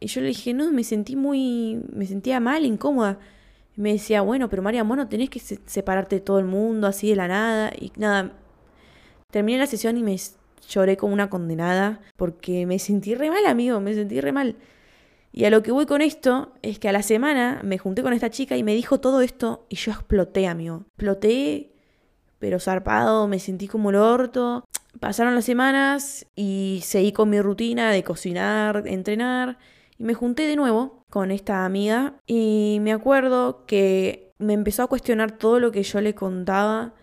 [0.00, 3.18] Y yo le dije, no, me sentí muy, me sentía mal, incómoda
[3.76, 7.10] me decía, bueno, pero María, vos no tenés que separarte de todo el mundo así
[7.10, 7.70] de la nada.
[7.78, 8.32] Y nada,
[9.30, 10.12] terminé la sesión y me
[10.68, 14.56] lloré como una condenada porque me sentí re mal, amigo, me sentí re mal.
[15.32, 18.14] Y a lo que voy con esto es que a la semana me junté con
[18.14, 20.84] esta chica y me dijo todo esto y yo exploté, amigo.
[20.86, 21.72] Exploté,
[22.38, 24.64] pero zarpado, me sentí como el orto.
[24.98, 29.58] Pasaron las semanas y seguí con mi rutina de cocinar, entrenar.
[29.98, 34.86] Y me junté de nuevo con esta amiga y me acuerdo que me empezó a
[34.86, 36.94] cuestionar todo lo que yo le contaba.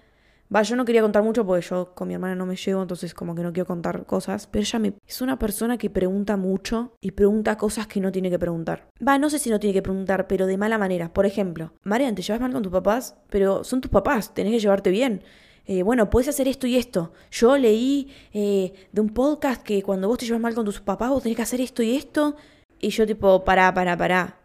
[0.53, 3.13] Va, yo no quería contar mucho porque yo con mi hermana no me llevo, entonces
[3.13, 4.45] como que no quiero contar cosas.
[4.47, 4.93] Pero ella me...
[5.07, 8.87] es una persona que pregunta mucho y pregunta cosas que no tiene que preguntar.
[9.05, 11.11] Va, no sé si no tiene que preguntar, pero de mala manera.
[11.11, 14.59] Por ejemplo, Marian, te llevas mal con tus papás, pero son tus papás, tenés que
[14.59, 15.23] llevarte bien.
[15.65, 17.13] Eh, bueno, puedes hacer esto y esto.
[17.31, 21.09] Yo leí eh, de un podcast que cuando vos te llevas mal con tus papás,
[21.09, 22.35] vos tenés que hacer esto y esto.
[22.79, 24.37] Y yo tipo, pará, pará, pará.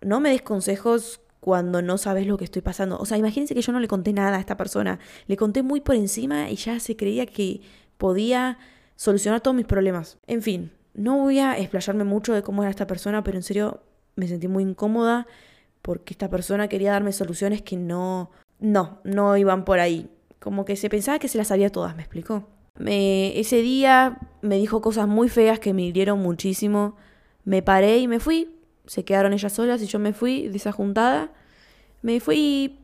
[0.00, 2.98] No me des consejos cuando no sabes lo que estoy pasando.
[2.98, 4.98] O sea, imagínense que yo no le conté nada a esta persona.
[5.26, 7.62] Le conté muy por encima y ya se creía que
[7.96, 8.58] podía
[8.96, 10.18] solucionar todos mis problemas.
[10.26, 13.80] En fin, no voy a explayarme mucho de cómo era esta persona, pero en serio
[14.16, 15.26] me sentí muy incómoda
[15.82, 20.10] porque esta persona quería darme soluciones que no, no, no iban por ahí.
[20.38, 22.46] Como que se pensaba que se las sabía todas, ¿me explicó?
[22.78, 26.96] Me, ese día me dijo cosas muy feas que me hirieron muchísimo.
[27.44, 28.59] Me paré y me fui.
[28.90, 31.30] Se quedaron ellas solas y yo me fui de esa juntada.
[32.02, 32.76] Me fui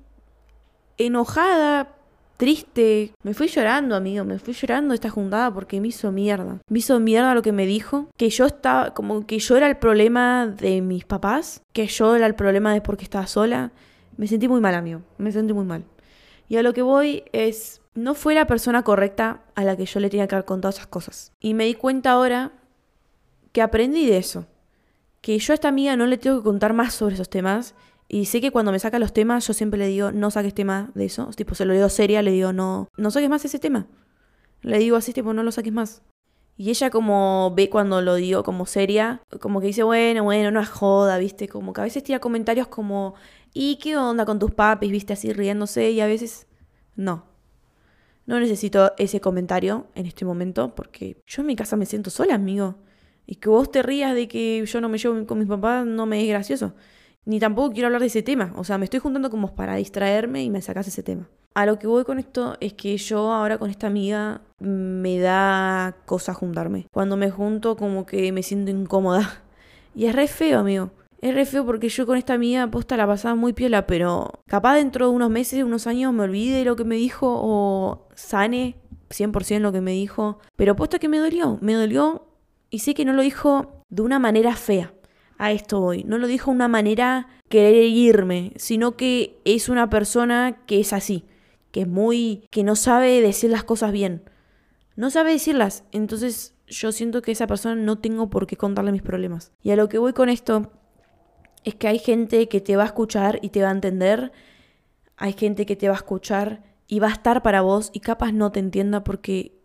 [0.98, 1.96] enojada,
[2.36, 3.12] triste.
[3.24, 4.24] Me fui llorando, amigo.
[4.24, 6.60] Me fui llorando esta juntada porque me hizo mierda.
[6.68, 8.08] Me hizo mierda lo que me dijo.
[8.16, 11.62] Que yo estaba, como que yo era el problema de mis papás.
[11.72, 13.72] Que yo era el problema de porque estaba sola.
[14.16, 15.00] Me sentí muy mal, amigo.
[15.18, 15.82] Me sentí muy mal.
[16.48, 19.98] Y a lo que voy es, no fue la persona correcta a la que yo
[19.98, 21.32] le tenía que haber contado esas cosas.
[21.40, 22.52] Y me di cuenta ahora
[23.50, 24.46] que aprendí de eso.
[25.26, 27.74] Que yo a esta amiga no le tengo que contar más sobre esos temas.
[28.06, 30.92] Y sé que cuando me saca los temas, yo siempre le digo, no saques tema
[30.94, 31.30] de eso.
[31.34, 33.88] Tipo, se lo digo seria, le digo, no, no saques más ese tema.
[34.62, 36.02] Le digo así, tipo, no lo saques más.
[36.56, 40.60] Y ella como ve cuando lo digo como seria, como que dice, bueno, bueno, no
[40.60, 43.16] es joda, viste, como que a veces tira comentarios como,
[43.52, 44.92] ¿y qué onda con tus papis?
[44.92, 46.46] viste, así riéndose, y a veces,
[46.94, 47.24] no.
[48.26, 52.36] No necesito ese comentario en este momento, porque yo en mi casa me siento sola,
[52.36, 52.76] amigo.
[53.26, 56.06] Y que vos te rías de que yo no me llevo con mis papás no
[56.06, 56.74] me es gracioso.
[57.24, 58.52] Ni tampoco quiero hablar de ese tema.
[58.56, 61.28] O sea, me estoy juntando como para distraerme y me sacas ese tema.
[61.54, 65.96] A lo que voy con esto es que yo ahora con esta amiga me da
[66.06, 66.86] cosa juntarme.
[66.92, 69.42] Cuando me junto como que me siento incómoda.
[69.94, 70.90] Y es re feo, amigo.
[71.22, 74.76] Es re feo porque yo con esta amiga posta la pasaba muy piola, pero capaz
[74.76, 78.76] dentro de unos meses, unos años me olvide lo que me dijo o sane
[79.08, 80.38] 100% lo que me dijo.
[80.56, 81.58] Pero posta que me dolió.
[81.62, 82.26] Me dolió
[82.70, 84.92] y sé que no lo dijo de una manera fea.
[85.38, 86.04] A esto voy.
[86.04, 90.92] No lo dijo de una manera querer irme, sino que es una persona que es
[90.92, 91.24] así,
[91.72, 92.46] que es muy.
[92.50, 94.22] que no sabe decir las cosas bien.
[94.96, 95.84] No sabe decirlas.
[95.92, 99.52] Entonces yo siento que esa persona no tengo por qué contarle mis problemas.
[99.62, 100.72] Y a lo que voy con esto
[101.64, 104.32] es que hay gente que te va a escuchar y te va a entender.
[105.16, 108.32] Hay gente que te va a escuchar y va a estar para vos y capaz
[108.32, 109.55] no te entienda porque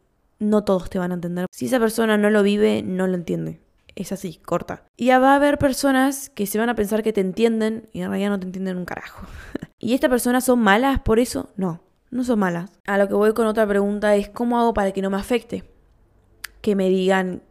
[0.42, 1.46] no todos te van a entender.
[1.52, 3.62] Si esa persona no lo vive, no lo entiende.
[3.96, 4.84] Es así, corta.
[4.98, 8.02] Y ya va a haber personas que se van a pensar que te entienden y
[8.02, 9.28] en realidad no te entienden un carajo.
[9.80, 11.52] ¿Y estas personas son malas por eso?
[11.56, 12.72] No, no son malas.
[12.88, 15.64] A lo que voy con otra pregunta es ¿cómo hago para que no me afecte?
[16.62, 17.44] Que me digan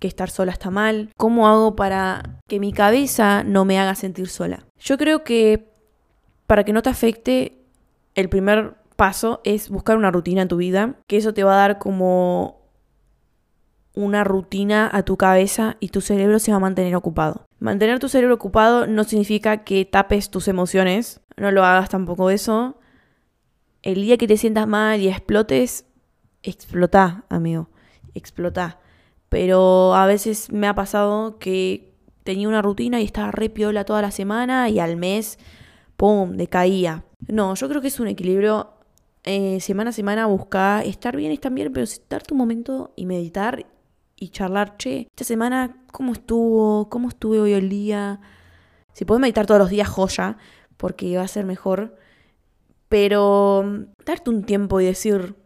[0.00, 1.10] que estar sola está mal.
[1.16, 4.64] ¿Cómo hago para que mi cabeza no me haga sentir sola?
[4.78, 5.70] Yo creo que
[6.46, 7.58] para que no te afecte,
[8.14, 11.58] el primer paso es buscar una rutina en tu vida, que eso te va a
[11.58, 12.64] dar como
[13.94, 17.46] una rutina a tu cabeza y tu cerebro se va a mantener ocupado.
[17.60, 22.78] Mantener tu cerebro ocupado no significa que tapes tus emociones, no lo hagas tampoco eso.
[23.82, 25.86] El día que te sientas mal y explotes,
[26.42, 27.68] explota, amigo,
[28.14, 28.80] explota.
[29.28, 34.02] Pero a veces me ha pasado que tenía una rutina y estaba re piola toda
[34.02, 35.38] la semana y al mes,
[35.96, 37.04] ¡pum!, decaía.
[37.28, 38.73] No, yo creo que es un equilibrio.
[39.24, 43.66] Eh, semana a semana buscar estar bien, estar bien, pero darte un momento y meditar
[44.16, 46.88] y charlar, che, esta semana, ¿cómo estuvo?
[46.90, 48.20] ¿Cómo estuve hoy el día?
[48.92, 50.36] Si puedes meditar todos los días, joya,
[50.76, 51.96] porque va a ser mejor.
[52.88, 55.36] Pero mm, darte un tiempo y decir,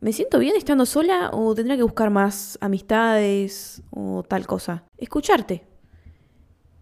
[0.00, 4.84] ¿me siento bien estando sola o tendría que buscar más amistades o tal cosa?
[4.96, 5.64] Escucharte.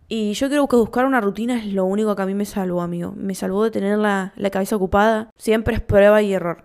[0.09, 2.83] Y yo creo que buscar una rutina es lo único que a mí me salvó,
[2.83, 3.13] amigo.
[3.17, 5.31] Me salvó de tener la, la cabeza ocupada.
[5.37, 6.65] Siempre es prueba y error.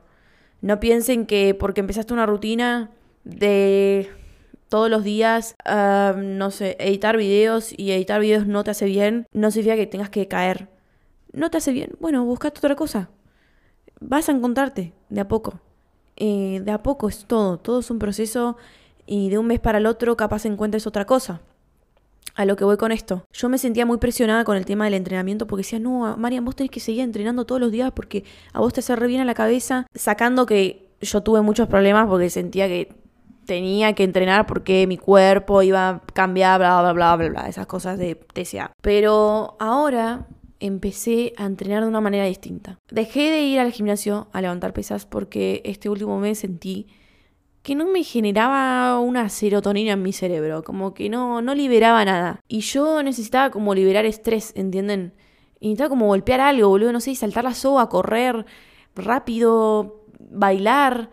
[0.62, 2.92] No piensen que porque empezaste una rutina
[3.24, 4.10] de
[4.72, 9.52] todos los días, no sé, editar videos y editar videos no te hace bien, no
[9.52, 10.70] significa que tengas que caer.
[11.34, 11.92] No te hace bien.
[12.00, 13.10] Bueno, buscate otra cosa.
[14.00, 15.60] Vas a encontrarte de a poco.
[16.16, 17.58] Eh, de a poco es todo.
[17.58, 18.56] Todo es un proceso
[19.06, 21.42] y de un mes para el otro capaz encuentres otra cosa.
[22.36, 23.26] A lo que voy con esto.
[23.34, 26.56] Yo me sentía muy presionada con el tema del entrenamiento porque decía, no, Marian, vos
[26.56, 29.34] tenés que seguir entrenando todos los días porque a vos te hace bien a la
[29.34, 29.88] cabeza.
[29.94, 32.94] Sacando que yo tuve muchos problemas porque sentía que
[33.46, 37.68] tenía que entrenar porque mi cuerpo iba a cambiar, bla, bla, bla, bla, bla, esas
[37.68, 38.72] cosas de TCA.
[38.82, 40.28] Pero ahora
[40.60, 42.78] empecé a entrenar de una manera distinta.
[42.90, 46.88] Dejé de ir al gimnasio a levantar pesas porque este último mes sentí
[47.64, 52.40] que no me generaba una serotonina en mi cerebro, como que no, no liberaba nada.
[52.48, 55.14] Y yo necesitaba como liberar estrés, ¿entienden?
[55.60, 58.46] Y necesitaba como golpear algo, boludo, no sé, saltar la soga, correr
[58.96, 61.12] rápido, bailar.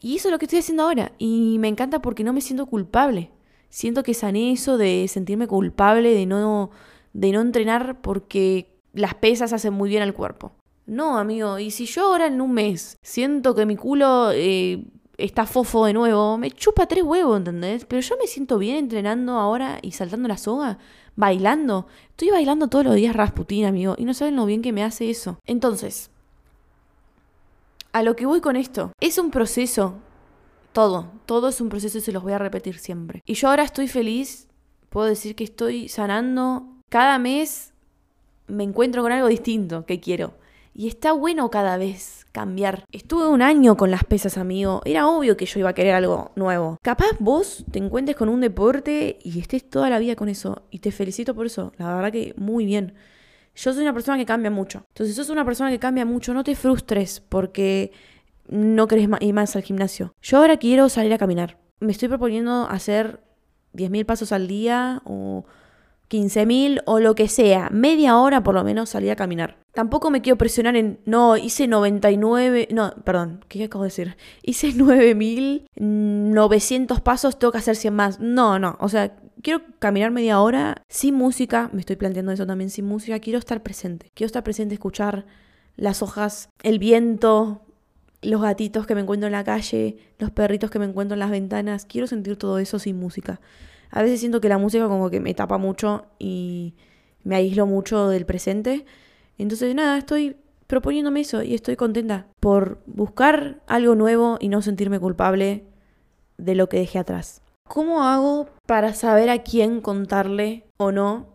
[0.00, 1.12] Y eso es lo que estoy haciendo ahora.
[1.18, 3.30] Y me encanta porque no me siento culpable.
[3.68, 6.70] Siento que sané eso de sentirme culpable, de no,
[7.12, 10.52] de no entrenar porque las pesas hacen muy bien al cuerpo.
[10.86, 14.84] No, amigo, y si yo ahora en un mes siento que mi culo eh,
[15.18, 17.84] está fofo de nuevo, me chupa tres huevos, ¿entendés?
[17.84, 20.78] Pero yo me siento bien entrenando ahora y saltando la soga,
[21.16, 21.86] bailando.
[22.10, 25.10] Estoy bailando todos los días Rasputin, amigo, y no saben lo bien que me hace
[25.10, 25.38] eso.
[25.46, 26.10] Entonces,
[27.92, 29.94] a lo que voy con esto, es un proceso.
[30.72, 33.20] Todo, todo es un proceso y se los voy a repetir siempre.
[33.24, 34.48] Y yo ahora estoy feliz,
[34.88, 36.66] puedo decir que estoy sanando.
[36.88, 37.72] Cada mes
[38.48, 40.34] me encuentro con algo distinto que quiero.
[40.76, 42.84] Y está bueno cada vez cambiar.
[42.90, 44.82] Estuve un año con las pesas, amigo.
[44.84, 46.78] Era obvio que yo iba a querer algo nuevo.
[46.82, 50.62] Capaz vos te encuentres con un deporte y estés toda la vida con eso.
[50.70, 51.72] Y te felicito por eso.
[51.78, 52.94] La verdad que muy bien.
[53.54, 54.82] Yo soy una persona que cambia mucho.
[54.88, 57.92] Entonces, si sos una persona que cambia mucho, no te frustres porque
[58.48, 60.12] no querés ir más al gimnasio.
[60.20, 61.60] Yo ahora quiero salir a caminar.
[61.78, 63.20] Me estoy proponiendo hacer
[63.74, 65.44] 10.000 pasos al día o
[66.14, 67.70] 15.000 o lo que sea.
[67.70, 69.56] Media hora por lo menos salir a caminar.
[69.72, 74.16] Tampoco me quiero presionar en, no, hice 99, no, perdón, ¿qué acabo de decir?
[74.42, 78.20] Hice 9.900 pasos, tengo que hacer 100 más.
[78.20, 82.70] No, no, o sea, quiero caminar media hora sin música, me estoy planteando eso también
[82.70, 85.26] sin música, quiero estar presente, quiero estar presente, escuchar
[85.74, 87.62] las hojas, el viento,
[88.22, 91.32] los gatitos que me encuentro en la calle, los perritos que me encuentro en las
[91.32, 93.40] ventanas, quiero sentir todo eso sin música.
[93.94, 96.74] A veces siento que la música como que me tapa mucho y
[97.22, 98.84] me aíslo mucho del presente.
[99.38, 104.98] Entonces nada, estoy proponiéndome eso y estoy contenta por buscar algo nuevo y no sentirme
[104.98, 105.64] culpable
[106.38, 107.40] de lo que dejé atrás.
[107.68, 111.28] ¿Cómo hago para saber a quién contarle o no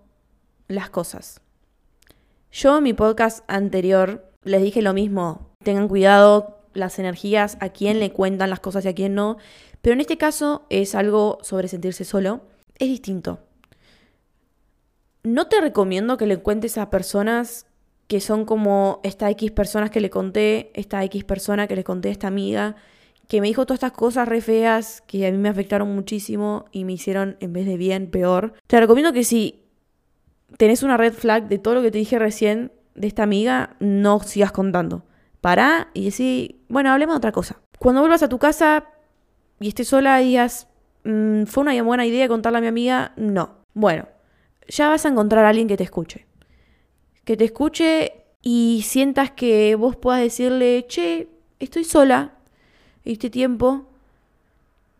[0.67, 1.39] las cosas?
[2.51, 8.01] Yo en mi podcast anterior les dije lo mismo, tengan cuidado las energías, a quién
[8.01, 9.37] le cuentan las cosas y a quién no,
[9.81, 12.41] pero en este caso es algo sobre sentirse solo,
[12.79, 13.39] es distinto.
[15.23, 17.67] No te recomiendo que le cuentes a personas
[18.07, 22.09] que son como esta X personas que le conté, esta X persona que le conté
[22.09, 22.75] a esta amiga,
[23.27, 26.85] que me dijo todas estas cosas re feas que a mí me afectaron muchísimo y
[26.85, 28.53] me hicieron, en vez de bien, peor.
[28.65, 29.61] Te recomiendo que si
[30.57, 34.19] tenés una red flag de todo lo que te dije recién de esta amiga, no
[34.21, 35.05] sigas contando.
[35.41, 37.61] Pará y decís, bueno, hablemos de otra cosa.
[37.77, 38.87] Cuando vuelvas a tu casa
[39.59, 40.68] y estés sola digas,
[41.09, 43.13] mm, ¿fue una buena idea contarle a mi amiga?
[43.17, 43.57] No.
[43.73, 44.07] Bueno,
[44.67, 46.25] ya vas a encontrar a alguien que te escuche.
[47.25, 52.33] Que te escuche y sientas que vos puedas decirle, che, estoy sola,
[53.03, 53.89] este tiempo,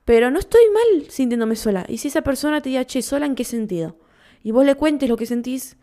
[0.06, 1.86] pero no estoy mal sintiéndome sola.
[1.88, 3.95] Y si esa persona te diga, che, sola, ¿en qué sentido?
[4.43, 5.78] Y vos le cuentes lo que sentís,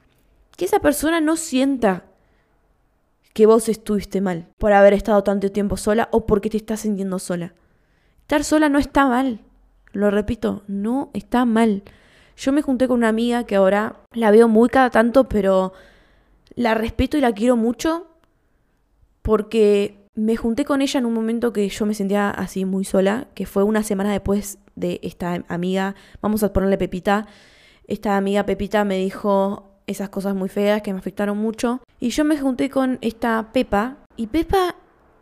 [0.56, 2.06] que esa persona no sienta
[3.32, 7.18] que vos estuviste mal por haber estado tanto tiempo sola o porque te estás sintiendo
[7.18, 7.54] sola.
[8.22, 9.40] Estar sola no está mal.
[9.96, 11.82] Lo repito, no está mal.
[12.36, 15.72] Yo me junté con una amiga que ahora la veo muy cada tanto, pero
[16.54, 18.06] la respeto y la quiero mucho
[19.22, 23.28] porque me junté con ella en un momento que yo me sentía así muy sola,
[23.32, 27.26] que fue una semana después de esta amiga, vamos a ponerle Pepita,
[27.86, 32.22] esta amiga Pepita me dijo esas cosas muy feas que me afectaron mucho y yo
[32.26, 34.76] me junté con esta Pepa y Pepa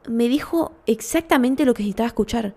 [0.08, 2.54] me dijo exactamente lo que necesitaba escuchar.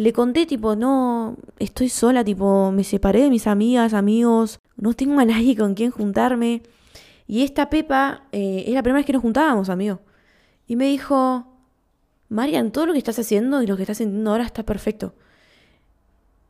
[0.00, 5.20] Le conté tipo, no, estoy sola, tipo, me separé de mis amigas, amigos, no tengo
[5.20, 6.62] a nadie con quien juntarme.
[7.26, 10.00] Y esta Pepa eh, es la primera vez que nos juntábamos, amigo.
[10.66, 11.44] Y me dijo,
[12.30, 15.12] Marian, todo lo que estás haciendo y lo que estás sintiendo ahora está perfecto.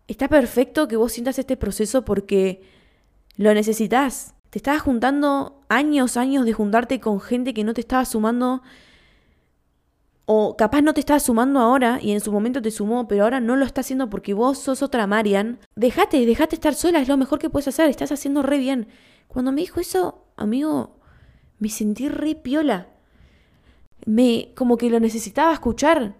[0.06, 2.62] Está perfecto que vos sientas este proceso porque
[3.36, 4.32] lo necesitas.
[4.50, 8.62] Te estabas juntando años, años de juntarte con gente que no te estaba sumando.
[10.32, 13.40] O capaz no te estaba sumando ahora y en su momento te sumó, pero ahora
[13.40, 15.58] no lo está haciendo porque vos sos otra Marian.
[15.74, 18.86] Dejate, dejate estar sola, es lo mejor que puedes hacer, estás haciendo re bien.
[19.26, 20.98] Cuando me dijo eso, amigo,
[21.58, 22.86] me sentí re piola
[24.06, 26.14] me como que lo necesitaba escuchar.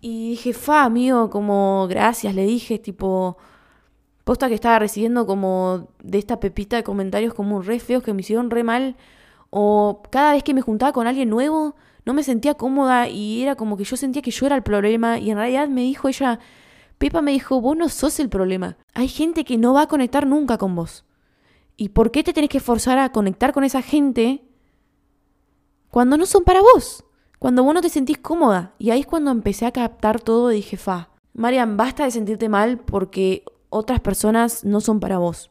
[0.00, 3.36] Y dije, fa, amigo, como gracias, le dije, tipo,
[4.24, 8.22] posta que estaba recibiendo como de esta pepita de comentarios como re feos que me
[8.22, 8.96] hicieron re mal.
[9.50, 13.54] O cada vez que me juntaba con alguien nuevo, no me sentía cómoda y era
[13.56, 15.18] como que yo sentía que yo era el problema.
[15.18, 16.38] Y en realidad me dijo ella,
[16.98, 18.76] Pepa me dijo, vos no sos el problema.
[18.94, 21.04] Hay gente que no va a conectar nunca con vos.
[21.76, 24.42] ¿Y por qué te tenés que forzar a conectar con esa gente
[25.92, 27.04] cuando no son para vos,
[27.38, 28.72] cuando vos no te sentís cómoda.
[28.78, 32.48] Y ahí es cuando empecé a captar todo y dije, fa, Marian, basta de sentirte
[32.48, 35.50] mal porque otras personas no son para vos.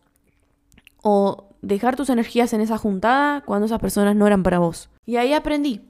[1.04, 4.90] O dejar tus energías en esa juntada cuando esas personas no eran para vos.
[5.06, 5.82] Y ahí aprendí.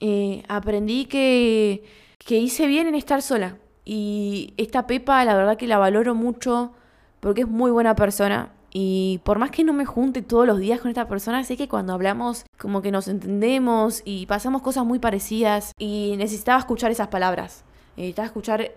[0.00, 1.84] Eh, aprendí que,
[2.18, 3.58] que hice bien en estar sola.
[3.84, 6.72] Y esta Pepa, la verdad que la valoro mucho
[7.20, 8.52] porque es muy buena persona.
[8.76, 11.68] Y por más que no me junte todos los días con esta persona, sé que
[11.68, 17.08] cuando hablamos como que nos entendemos y pasamos cosas muy parecidas y necesitaba escuchar esas
[17.08, 17.64] palabras.
[17.96, 18.72] Necesitaba escuchar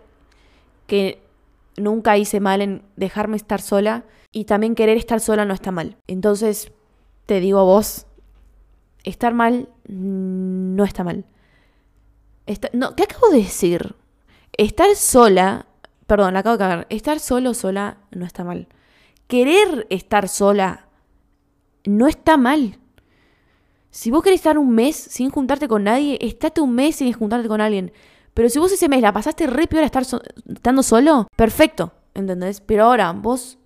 [0.86, 1.24] que
[1.78, 5.98] nunca hice mal en dejarme estar sola y también querer estar sola no está mal.
[6.08, 6.72] Entonces,
[7.26, 8.06] te digo a vos,
[9.08, 11.26] estar mal no está mal.
[12.74, 13.96] no, ¿Qué acabo de decir?
[14.54, 15.68] Estar sola,
[16.06, 16.88] perdón, la acabo de cagar.
[16.90, 18.68] Estar solo sola no está mal
[19.28, 20.88] querer estar sola
[21.86, 22.80] no está mal.
[23.90, 27.48] Si vos querés estar un mes sin juntarte con nadie, estate un mes sin juntarte
[27.48, 27.92] con alguien.
[28.34, 32.62] Pero si vos ese mes la pasaste re peor a estar estando solo, perfecto, ¿entendés?
[32.62, 33.58] Pero ahora vos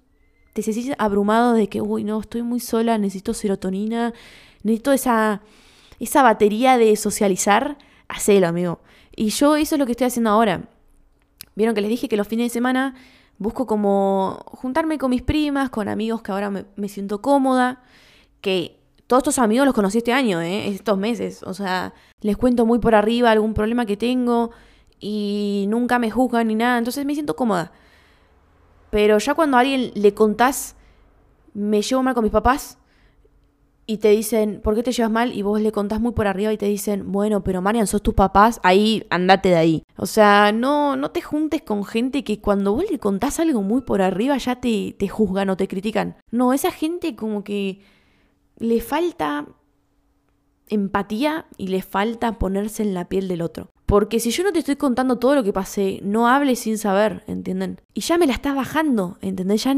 [0.53, 4.13] te sentís abrumado de que, uy, no, estoy muy sola, necesito serotonina,
[4.63, 5.41] necesito esa,
[5.99, 8.79] esa batería de socializar, hacelo, amigo.
[9.15, 10.69] Y yo eso es lo que estoy haciendo ahora.
[11.55, 12.95] Vieron que les dije que los fines de semana
[13.37, 17.81] busco como juntarme con mis primas, con amigos que ahora me, siento cómoda,
[18.39, 20.69] que todos estos amigos los conocí este año, ¿eh?
[20.69, 24.51] estos meses, o sea, les cuento muy por arriba algún problema que tengo
[24.99, 27.71] y nunca me juzgan ni nada, entonces me siento cómoda.
[28.91, 30.75] Pero ya cuando a alguien le contás,
[31.53, 32.77] me llevo mal con mis papás,
[33.91, 35.33] y te dicen, ¿por qué te llevas mal?
[35.33, 38.13] Y vos le contás muy por arriba y te dicen, bueno, pero Marian, sos tus
[38.13, 39.83] papás, ahí andate de ahí.
[39.97, 43.81] O sea, no, no te juntes con gente que cuando vos le contás algo muy
[43.81, 46.15] por arriba ya te, te juzgan o te critican.
[46.31, 47.81] No, esa gente como que
[48.59, 49.45] le falta
[50.69, 53.71] empatía y le falta ponerse en la piel del otro.
[53.85, 57.25] Porque si yo no te estoy contando todo lo que pasé, no hables sin saber,
[57.27, 57.81] ¿entienden?
[57.93, 59.65] Y ya me la estás bajando, ¿entendés?
[59.65, 59.75] Ya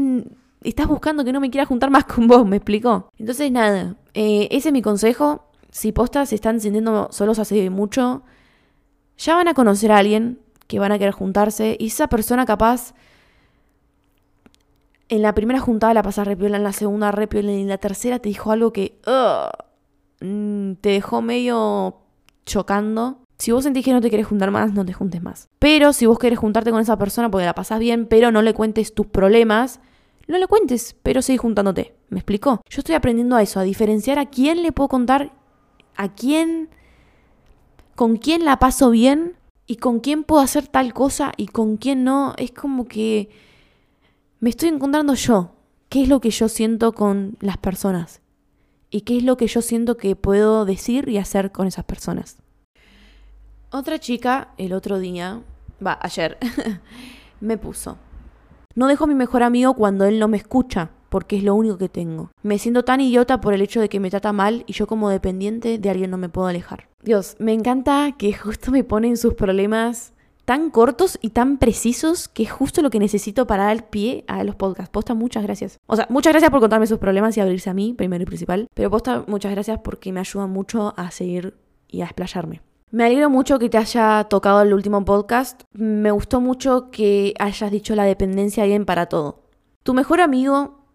[0.64, 3.08] estás buscando que no me quiera juntar más con vos, ¿me explicó?
[3.18, 5.50] Entonces, nada, eh, ese es mi consejo.
[5.70, 8.22] Si postas se están sintiendo solos hace mucho,
[9.18, 12.94] ya van a conocer a alguien que van a querer juntarse y esa persona capaz
[15.08, 18.18] en la primera juntada la pasas repiola, en la segunda repiola, y en la tercera
[18.18, 18.98] te dijo algo que
[20.20, 21.96] mm, te dejó medio
[22.46, 23.18] chocando.
[23.38, 25.48] Si vos sentís que no te querés juntar más, no te juntes más.
[25.58, 28.54] Pero si vos querés juntarte con esa persona porque la pasás bien, pero no le
[28.54, 29.80] cuentes tus problemas,
[30.28, 31.94] no le cuentes, pero seguís juntándote.
[32.08, 32.60] ¿Me explicó?
[32.68, 35.32] Yo estoy aprendiendo a eso, a diferenciar a quién le puedo contar,
[35.96, 36.70] a quién,
[37.94, 42.04] con quién la paso bien y con quién puedo hacer tal cosa y con quién
[42.04, 42.34] no.
[42.38, 43.30] Es como que
[44.40, 45.52] me estoy encontrando yo.
[45.88, 48.20] ¿Qué es lo que yo siento con las personas?
[48.90, 52.36] ¿Y qué es lo que yo siento que puedo decir y hacer con esas personas?
[53.70, 55.42] Otra chica el otro día,
[55.84, 56.38] va, ayer,
[57.40, 57.98] me puso.
[58.76, 61.78] No dejo a mi mejor amigo cuando él no me escucha, porque es lo único
[61.78, 62.32] que tengo.
[62.42, 65.10] Me siento tan idiota por el hecho de que me trata mal y yo como
[65.10, 66.88] dependiente de alguien no me puedo alejar.
[67.00, 70.12] Dios, me encanta que justo me ponen sus problemas
[70.44, 74.42] tan cortos y tan precisos que es justo lo que necesito para dar pie a
[74.42, 74.90] los podcasts.
[74.90, 75.78] Posta, muchas gracias.
[75.86, 78.66] O sea, muchas gracias por contarme sus problemas y abrirse a mí, primero y principal.
[78.74, 81.54] Pero posta, muchas gracias porque me ayudan mucho a seguir
[81.86, 82.60] y a explayarme.
[82.90, 85.62] Me alegro mucho que te haya tocado el último podcast.
[85.72, 89.42] Me gustó mucho que hayas dicho la dependencia de alguien para todo.
[89.82, 90.86] Tu mejor amigo,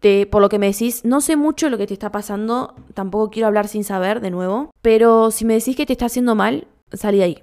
[0.00, 3.30] te, por lo que me decís, no sé mucho lo que te está pasando, tampoco
[3.30, 6.66] quiero hablar sin saber de nuevo, pero si me decís que te está haciendo mal,
[6.92, 7.42] salí de ahí.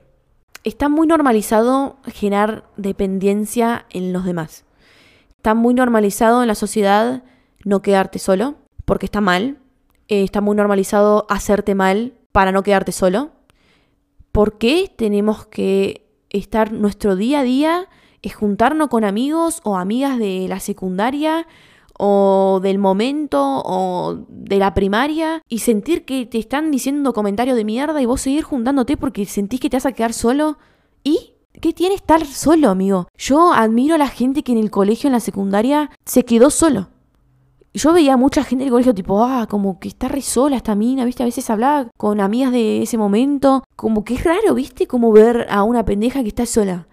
[0.63, 4.65] Está muy normalizado generar dependencia en los demás.
[5.37, 7.23] Está muy normalizado en la sociedad
[7.63, 9.57] no quedarte solo, porque está mal.
[10.07, 13.31] Eh, está muy normalizado hacerte mal para no quedarte solo.
[14.37, 17.89] ¿Por qué tenemos que estar nuestro día a día,
[18.21, 21.47] es juntarnos con amigos o amigas de la secundaria
[21.97, 27.65] o del momento o de la primaria y sentir que te están diciendo comentarios de
[27.65, 30.59] mierda y vos seguir juntándote porque sentís que te vas a quedar solo?
[31.03, 31.33] ¿Y?
[31.59, 33.07] ¿Qué tiene estar solo, amigo?
[33.17, 36.89] Yo admiro a la gente que en el colegio, en la secundaria, se quedó solo
[37.77, 41.05] yo veía mucha gente del colegio tipo, ah, como que está re sola esta mina,
[41.05, 41.23] ¿viste?
[41.23, 43.63] A veces hablaba con amigas de ese momento.
[43.75, 44.87] Como que es raro, ¿viste?
[44.87, 46.87] Como ver a una pendeja que está sola.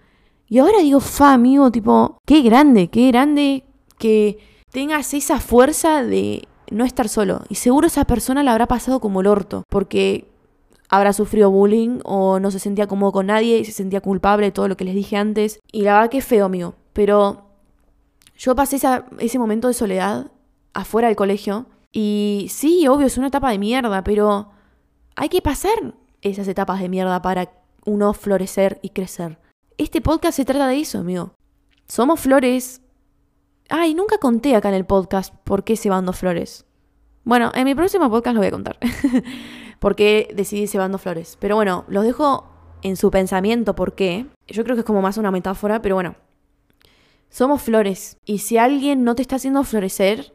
[0.47, 3.65] Y ahora digo, fa, amigo, tipo, qué grande, qué grande
[3.97, 4.37] que
[4.71, 7.41] tengas esa fuerza de no estar solo.
[7.49, 10.29] Y seguro esa persona la habrá pasado como el orto, porque
[10.89, 14.51] habrá sufrido bullying o no se sentía cómodo con nadie y se sentía culpable de
[14.51, 15.59] todo lo que les dije antes.
[15.71, 16.75] Y la verdad que es feo, amigo.
[16.93, 17.49] Pero
[18.37, 18.79] yo pasé
[19.19, 20.31] ese momento de soledad
[20.75, 21.65] afuera del colegio.
[21.91, 24.51] Y sí, obvio, es una etapa de mierda, pero
[25.15, 27.51] hay que pasar esas etapas de mierda para
[27.85, 29.39] uno florecer y crecer.
[29.77, 31.33] Este podcast se trata de eso, amigo.
[31.87, 32.81] Somos flores.
[33.69, 36.65] Ay, nunca conté acá en el podcast por qué cebando flores.
[37.23, 38.77] Bueno, en mi próximo podcast lo voy a contar.
[39.79, 41.37] por qué decidí cebando flores.
[41.39, 42.47] Pero bueno, los dejo
[42.81, 44.27] en su pensamiento por qué.
[44.47, 46.15] Yo creo que es como más una metáfora, pero bueno.
[47.29, 48.17] Somos flores.
[48.25, 50.34] Y si alguien no te está haciendo florecer,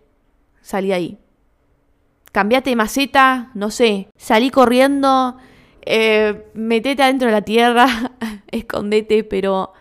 [0.62, 1.18] salí ahí.
[2.32, 5.36] Cambiate de maceta, no sé, salí corriendo,
[5.82, 7.86] eh, metete adentro de la tierra,
[8.50, 9.72] escondete, pero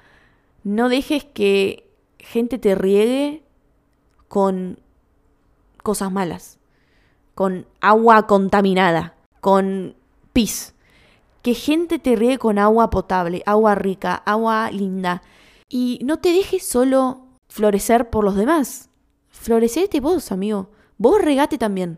[0.63, 3.43] no dejes que gente te riegue
[4.27, 4.79] con
[5.83, 6.59] cosas malas,
[7.35, 9.95] con agua contaminada, con
[10.33, 10.75] pis.
[11.41, 15.23] Que gente te riegue con agua potable, agua rica, agua linda.
[15.69, 18.88] Y no te dejes solo florecer por los demás.
[19.39, 20.69] Florecete vos, amigo.
[20.97, 21.97] Vos regate también.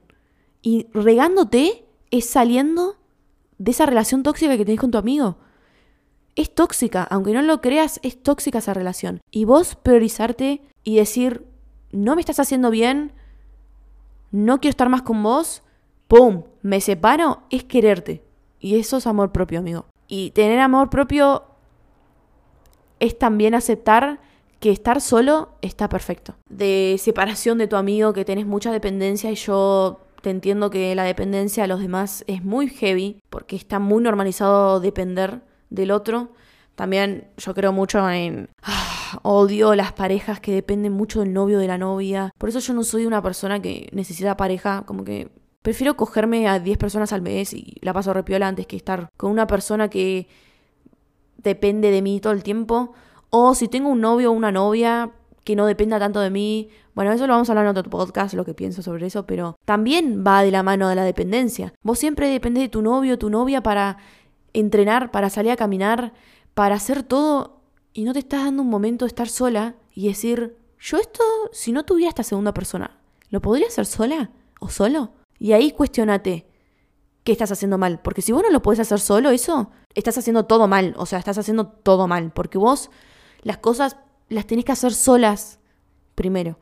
[0.62, 2.98] Y regándote es saliendo
[3.58, 5.38] de esa relación tóxica que tenés con tu amigo.
[6.36, 9.22] Es tóxica, aunque no lo creas, es tóxica esa relación.
[9.32, 11.48] Y vos priorizarte y decir,
[11.92, 13.12] no me estás haciendo bien,
[14.30, 15.64] no quiero estar más con vos,
[16.08, 16.44] ¡pum!
[16.62, 18.24] Me separo, es quererte.
[18.60, 19.88] Y eso es amor propio, amigo.
[20.08, 21.44] Y tener amor propio
[23.00, 24.22] es también aceptar
[24.62, 26.36] que estar solo está perfecto.
[26.47, 31.03] De separación de tu amigo, que tenés mucha dependencia y yo te entiendo que la
[31.03, 35.41] dependencia a los demás es muy heavy, porque está muy normalizado depender
[35.72, 36.34] del otro.
[36.76, 38.49] También yo creo mucho en...
[38.62, 42.32] Ah, odio las parejas que dependen mucho del novio de la novia.
[42.38, 45.32] Por eso yo no soy una persona que necesita pareja, como que
[45.64, 49.32] prefiero cogerme a 10 personas al mes y la paso repiola antes que estar con
[49.32, 50.28] una persona que
[51.38, 52.93] depende de mí todo el tiempo
[53.32, 55.11] o si tengo un novio o una novia
[55.43, 58.36] que no dependa tanto de mí, bueno, eso lo vamos a hablar en otro podcast,
[58.36, 61.73] lo que pienso sobre eso, pero también va de la mano de la dependencia.
[61.82, 63.97] Vos siempre dependés de tu novio o tu novia para
[64.53, 66.13] entrenar, para salir a caminar,
[66.53, 67.61] para hacer todo
[67.93, 71.23] y no te estás dando un momento de estar sola y decir, yo esto,
[71.53, 75.13] si no tuviera esta segunda persona, ¿lo podría hacer sola o solo?
[75.39, 76.45] Y ahí cuestionate
[77.23, 80.45] qué estás haciendo mal, porque si vos no lo podés hacer solo, eso, estás haciendo
[80.45, 82.89] todo mal, o sea, estás haciendo todo mal, porque vos
[83.42, 83.98] las cosas
[84.30, 85.60] las tenés que hacer solas
[86.16, 86.58] primero.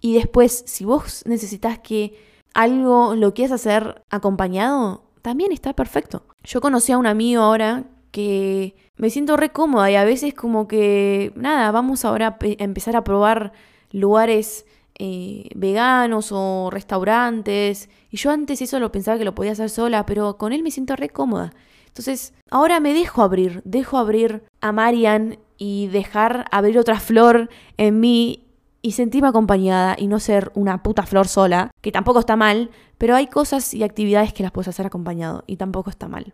[0.00, 2.16] Y después, si vos necesitas que
[2.54, 6.24] algo lo quieras hacer acompañado, también está perfecto.
[6.44, 10.68] Yo conocí a un amigo ahora que me siento re cómoda y a veces como
[10.68, 13.52] que, nada, vamos ahora a empezar a probar
[13.90, 14.66] lugares
[14.98, 17.88] eh, veganos o restaurantes.
[18.10, 20.70] Y yo antes eso lo pensaba que lo podía hacer sola, pero con él me
[20.70, 21.52] siento re cómoda.
[21.86, 28.00] Entonces, ahora me dejo abrir, dejo abrir a Marian y dejar abrir otra flor en
[28.00, 28.44] mí
[28.80, 33.16] y sentirme acompañada y no ser una puta flor sola, que tampoco está mal, pero
[33.16, 36.32] hay cosas y actividades que las puedes hacer acompañado y tampoco está mal.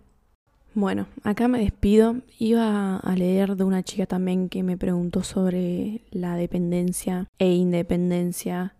[0.75, 2.17] Bueno, acá me despido.
[2.39, 8.75] Iba a leer de una chica también que me preguntó sobre la dependencia e independencia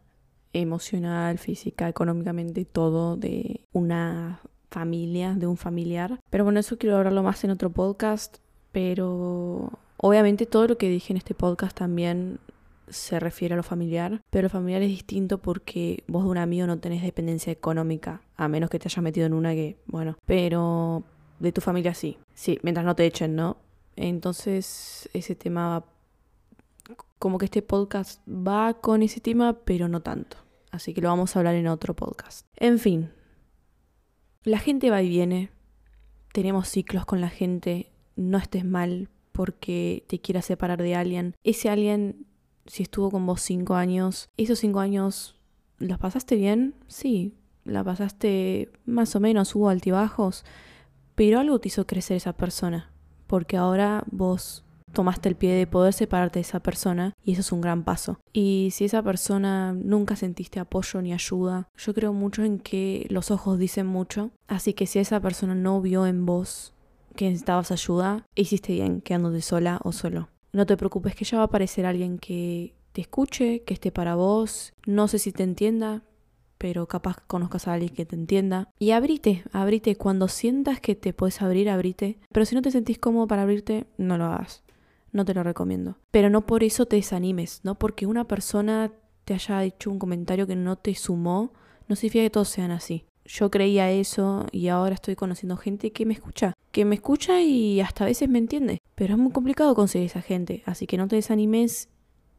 [0.53, 4.41] emocional, física, económicamente, todo de una
[4.71, 6.19] familia, de un familiar.
[6.31, 8.39] Pero bueno, eso quiero hablarlo más en otro podcast,
[8.73, 12.39] pero obviamente todo lo que dije en este podcast también
[12.89, 16.67] se refiere a lo familiar, pero lo familiar es distinto porque vos de un amigo
[16.67, 21.03] no tenés dependencia económica, a menos que te hayas metido en una que, bueno, pero
[21.39, 22.19] de tu familia sí.
[22.35, 23.57] Sí, mientras no te echen, ¿no?
[23.97, 25.85] Entonces, ese tema.
[27.19, 30.37] Como que este podcast va con ese tema, pero no tanto.
[30.71, 32.47] Así que lo vamos a hablar en otro podcast.
[32.57, 33.11] En fin.
[34.43, 35.51] La gente va y viene.
[36.33, 37.91] Tenemos ciclos con la gente.
[38.17, 41.35] No estés mal porque te quieras separar de alguien.
[41.43, 42.27] Ese alguien,
[42.67, 45.35] si estuvo con vos cinco años, esos cinco años,
[45.79, 46.75] ¿los pasaste bien?
[46.87, 47.35] Sí.
[47.65, 49.55] ¿La pasaste más o menos?
[49.57, 50.45] ¿Hubo altibajos?
[51.17, 52.93] Pero algo te hizo crecer esa persona,
[53.27, 57.51] porque ahora vos tomaste el pie de poder separarte de esa persona y eso es
[57.51, 58.21] un gran paso.
[58.33, 63.33] Y si esa persona nunca sentiste apoyo ni ayuda, yo creo mucho en que los
[63.33, 66.74] ojos dicen mucho, así que si esa persona no vio en vos
[67.15, 70.29] que necesitabas ayuda, hiciste bien quedándote sola o solo.
[70.53, 74.15] No te preocupes que ya va a aparecer alguien que te escuche, que esté para
[74.15, 76.05] vos, no sé si te entienda,
[76.59, 78.71] pero capaz conozcas a alguien que te entienda.
[78.79, 79.97] Y abrite, abrite.
[79.97, 82.19] Cuando sientas que te puedes abrir, abrite.
[82.33, 84.63] Pero si no te sentís cómodo para abrirte, no lo hagas.
[85.13, 85.99] No te lo recomiendo.
[86.11, 87.75] Pero no por eso te desanimes, ¿no?
[87.75, 88.93] Porque una persona
[89.25, 91.53] te haya hecho un comentario que no te sumó,
[91.89, 93.05] no significa que todos sean así.
[93.25, 96.55] Yo creía eso y ahora estoy conociendo gente que me escucha.
[96.75, 98.81] Que me escucha y hasta a veces me entiende.
[98.97, 100.65] Pero es muy complicado conseguir esa gente.
[100.67, 101.89] Así que no te desanimes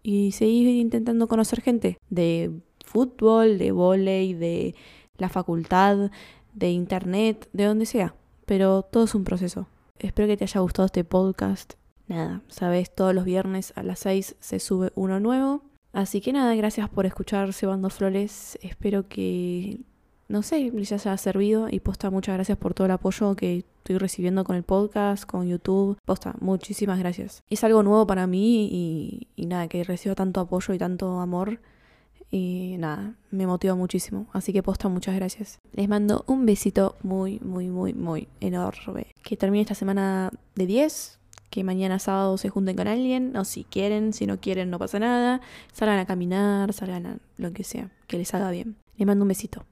[0.03, 2.51] y seguir intentando conocer gente de
[2.83, 4.75] fútbol, de volei, de
[5.17, 6.11] la facultad,
[6.53, 8.13] de internet, de donde sea.
[8.45, 9.69] Pero todo es un proceso.
[9.99, 11.75] Espero que te haya gustado este podcast.
[12.09, 15.61] Nada, sabes, todos los viernes a las 6 se sube uno nuevo.
[15.93, 18.59] Así que nada, gracias por escuchar Cebando Flores.
[18.61, 19.79] Espero que,
[20.27, 21.69] no sé, les haya servido.
[21.71, 25.47] Y posta, muchas gracias por todo el apoyo que estoy recibiendo con el podcast, con
[25.47, 25.99] YouTube.
[26.05, 27.43] Posta, muchísimas gracias.
[27.51, 31.59] Es algo nuevo para mí y, nada, que reciba tanto apoyo y tanto amor
[32.31, 34.25] y nada, me motiva muchísimo.
[34.33, 35.59] Así que posta, muchas gracias.
[35.71, 39.13] Les mando un besito muy, muy, muy, muy enorme.
[39.21, 41.19] Que termine esta semana de 10.
[41.51, 43.37] Que mañana sábado se junten con alguien.
[43.37, 45.41] O si quieren, si no quieren, no pasa nada.
[45.73, 47.91] Salgan a caminar, salgan a lo que sea.
[48.07, 48.77] Que les haga bien.
[48.97, 49.63] Les mando un besito.